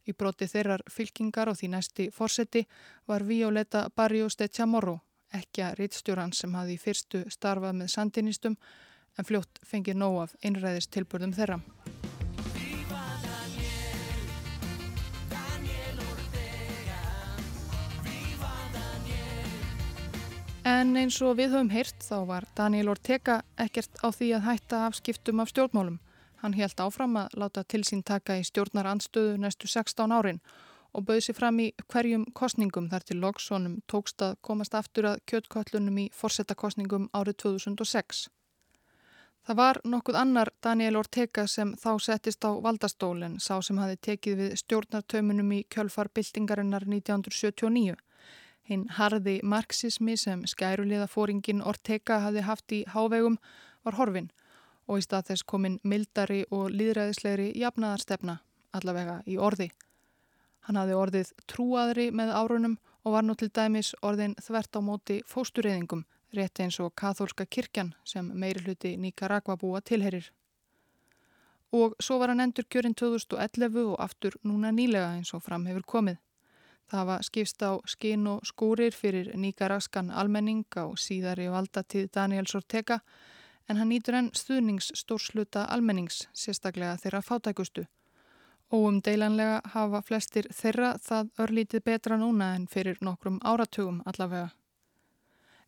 Í 0.04 0.12
broti 0.12 0.49
þeirrar 0.51 0.84
fylkingar 0.91 1.47
og 1.47 1.56
því 1.60 1.70
næsti 1.72 2.08
fórseti 2.12 2.66
var 3.08 3.24
Violeta 3.24 3.86
Barrios 3.95 4.36
de 4.36 4.49
Chamorro, 4.51 4.97
ekki 5.32 5.64
að 5.64 5.78
rittstjóran 5.80 6.34
sem 6.36 6.54
hafi 6.60 6.76
fyrstu 6.78 7.24
starfað 7.32 7.78
með 7.80 7.93
sandinistum 7.95 8.58
en 9.18 9.28
fljótt 9.30 9.62
fengið 9.64 10.01
nóg 10.01 10.20
af 10.26 10.36
einræðist 10.43 10.91
tilbörðum 10.91 11.36
þeirra. 11.38 11.62
En 20.64 20.95
eins 20.95 21.18
og 21.24 21.38
við 21.39 21.51
höfum 21.51 21.72
heyrt 21.72 22.04
þá 22.04 22.18
var 22.28 22.45
Daniel 22.56 22.91
Ortega 22.91 23.41
ekkert 23.60 23.99
á 23.99 24.08
því 24.16 24.30
að 24.38 24.45
hætta 24.47 24.86
afskiptum 24.88 25.41
af 25.43 25.51
stjórnmálum. 25.51 25.97
Hann 26.44 26.58
helt 26.60 26.82
áfram 26.84 27.14
að 27.16 27.38
láta 27.39 27.62
til 27.64 27.86
sín 27.88 28.02
taka 28.04 28.36
í 28.36 28.41
stjórnar 28.44 28.89
anstöðu 28.91 29.38
næstu 29.39 29.70
16 29.72 30.12
árin 30.12 30.41
og 30.91 31.06
bauði 31.08 31.22
sér 31.30 31.38
fram 31.38 31.62
í 31.64 31.70
hverjum 31.88 32.26
kostningum 32.36 32.89
þar 32.91 33.06
til 33.08 33.18
Lóksónum 33.22 33.78
tókst 33.88 34.22
að 34.28 34.36
komast 34.44 34.76
aftur 34.76 35.08
að 35.14 35.22
kjöttkvöllunum 35.32 36.02
í 36.04 36.10
forsettakostningum 36.12 37.08
árið 37.16 37.38
2006. 37.46 38.28
Það 39.48 39.60
var 39.62 39.80
nokkuð 39.88 40.20
annar 40.20 40.52
Daniel 40.64 41.00
Ortega 41.00 41.48
sem 41.48 41.74
þá 41.80 41.89
settist 42.10 42.44
á 42.44 42.52
valdastólinn, 42.68 43.39
sá 43.39 43.64
sem 43.64 43.80
hafi 43.80 43.98
tekið 44.10 44.38
við 44.44 44.60
stjórnartaumunum 44.66 45.56
í 45.56 45.64
kjölfarbyltingarinnar 45.72 46.84
1979. 46.91 47.96
Hinn 48.68 48.88
harði 49.00 49.39
marxismi 49.44 50.20
sem 50.20 50.44
skæruliða 50.48 51.08
fóringin 51.08 51.64
Ortega 51.64 52.20
hafi 52.28 52.44
haft 52.44 52.72
í 52.76 52.84
hávegum 52.91 53.39
var 53.84 53.96
horfinn 53.96 54.32
og 54.88 54.99
í 54.99 55.05
stað 55.05 55.31
þess 55.31 55.47
komin 55.47 55.79
mildari 55.84 56.43
og 56.51 56.71
líðræðislegri 56.73 57.51
jafnaðarstefna, 57.61 58.39
allavega 58.73 59.21
í 59.29 59.38
orði. 59.38 59.69
Hann 60.67 60.79
hafði 60.79 60.97
orðið 60.99 61.31
trúaðri 61.51 62.09
með 62.15 62.34
árunum 62.36 62.77
og 63.03 63.15
var 63.15 63.25
nú 63.27 63.36
til 63.36 63.49
dæmis 63.51 63.93
orðin 64.01 64.36
þvert 64.39 64.79
á 64.79 64.81
móti 64.81 65.17
fóstureyðingum, 65.27 66.05
rétt 66.34 66.61
eins 66.63 66.79
og 66.79 66.93
kathólska 66.95 67.45
kirkjan 67.45 67.93
sem 68.07 68.29
meiri 68.34 68.63
hluti 68.63 68.95
Nicaragua 68.97 69.57
búa 69.59 69.81
tilherir. 69.81 70.31
Og 71.73 71.95
svo 71.99 72.19
var 72.21 72.31
hann 72.31 72.43
endur 72.43 72.67
kjörinn 72.69 72.95
2011 72.95 73.89
og 73.89 73.99
aftur 73.99 74.38
núna 74.45 74.71
nýlega 74.71 75.15
eins 75.17 75.34
og 75.34 75.43
fram 75.43 75.65
hefur 75.67 75.86
komið. 75.95 76.19
Það 76.91 77.05
var 77.09 77.23
skipst 77.25 77.63
á 77.65 77.71
skinn 77.89 78.27
og 78.29 78.43
skúrir 78.45 78.93
fyrir 78.93 79.31
Nicaraskan 79.36 80.11
almenning 80.11 80.65
á 80.77 80.86
síðari 80.99 81.47
valdatíð 81.49 82.11
Daniels 82.13 82.55
Ortega 82.55 82.99
en 83.70 83.78
hann 83.80 83.89
nýtur 83.89 84.18
enn 84.18 84.32
stuðningsstórsluta 84.36 85.68
almennings, 85.74 86.28
sérstaklega 86.34 86.97
þeirra 87.01 87.22
fátækustu. 87.22 87.86
Óumdeilanlega 88.74 89.61
hafa 89.76 90.01
flestir 90.01 90.47
þeirra 90.49 90.95
það 91.01 91.30
örlítið 91.45 91.84
betra 91.86 92.18
núna 92.18 92.55
en 92.57 92.68
fyrir 92.68 92.97
nokkrum 93.01 93.39
áratugum 93.45 94.01
allavega. 94.09 94.49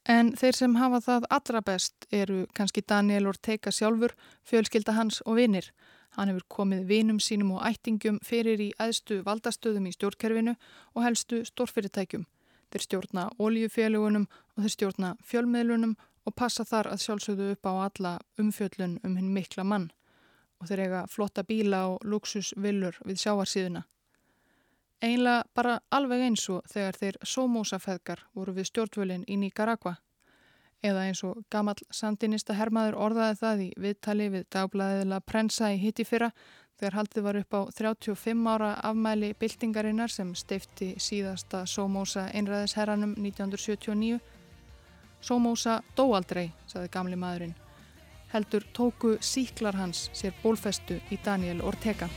En 0.06 0.32
þeir 0.38 0.58
sem 0.58 0.76
hafa 0.78 1.02
það 1.02 1.28
allra 1.34 1.62
best 1.66 2.08
eru 2.14 2.46
kannski 2.54 2.84
Daniel 2.86 3.28
Ortega 3.30 3.72
sjálfur, 3.74 4.14
fjölskylda 4.46 4.94
hans 4.94 5.22
og 5.26 5.40
vinir. 5.40 5.72
Hann 6.18 6.30
hefur 6.30 6.46
komið 6.58 6.86
vinum 6.90 7.20
sínum 7.20 7.56
og 7.58 7.66
ættingum 7.66 8.20
fyrir 8.24 8.62
í 8.62 8.72
æðstu 8.82 9.24
valdastöðum 9.26 9.90
í 9.90 9.94
stjórnkerfinu 9.96 10.54
og 10.94 11.06
helstu 11.06 11.42
stórfyrirtækjum. 11.50 12.26
Þeir 12.70 12.86
stjórna 12.86 13.26
oljufélugunum 13.42 14.28
og 14.56 14.64
þeir 14.64 14.76
stjórna 14.76 15.16
fjölmiðlunum 15.26 15.98
og 16.26 16.36
passa 16.36 16.66
þar 16.66 16.92
að 16.94 17.04
sjálfsögðu 17.06 17.52
upp 17.54 17.70
á 17.70 17.74
alla 17.86 18.14
umfjöllun 18.42 19.00
um 19.04 19.18
hinn 19.18 19.34
mikla 19.34 19.64
mann 19.64 19.92
og 20.60 20.70
þeir 20.70 20.86
eiga 20.86 21.04
flotta 21.12 21.44
bíla 21.44 21.84
og 21.92 22.06
luxusvillur 22.06 22.98
við 23.06 23.22
sjáarsíðuna. 23.22 23.84
Einlega 25.04 25.44
bara 25.54 25.80
alveg 25.92 26.24
eins 26.26 26.48
og 26.50 26.66
þegar 26.72 26.98
þeir 27.02 27.18
sómósafeðgar 27.28 28.26
voru 28.34 28.56
við 28.56 28.70
stjórnvölinn 28.72 29.26
í 29.28 29.38
Nicaragua 29.38 29.98
eða 30.86 31.08
eins 31.10 31.24
og 31.26 31.42
gammal 31.52 31.76
sandinista 31.94 32.56
hermaður 32.56 32.98
orðaði 33.08 33.40
það 33.42 33.64
í 33.66 33.68
viðtali 33.86 34.30
við 34.34 34.46
dagblæðiðla 34.56 35.20
prensa 35.26 35.72
í 35.74 35.82
hitti 35.82 36.06
fyrra 36.08 36.32
þegar 36.80 36.98
haldið 37.00 37.26
var 37.26 37.40
upp 37.40 37.56
á 37.56 37.62
35 37.78 38.50
ára 38.52 38.72
afmæli 38.90 39.34
byltingarinnar 39.40 40.12
sem 40.12 40.34
steifti 40.36 40.94
síðasta 41.02 41.64
sómósa 41.70 42.28
einræðisherranum 42.34 43.16
1979 43.20 44.20
Sómósa 45.26 45.80
dó 45.98 46.12
aldrei, 46.14 46.52
saði 46.70 46.92
gamli 46.94 47.18
maðurinn. 47.18 47.56
Heldur 48.30 48.68
tóku 48.78 49.16
síklar 49.26 49.74
hans 49.80 50.04
sér 50.14 50.38
bólfestu 50.44 51.00
í 51.10 51.18
Daniel 51.26 51.64
Ortega. 51.66 52.12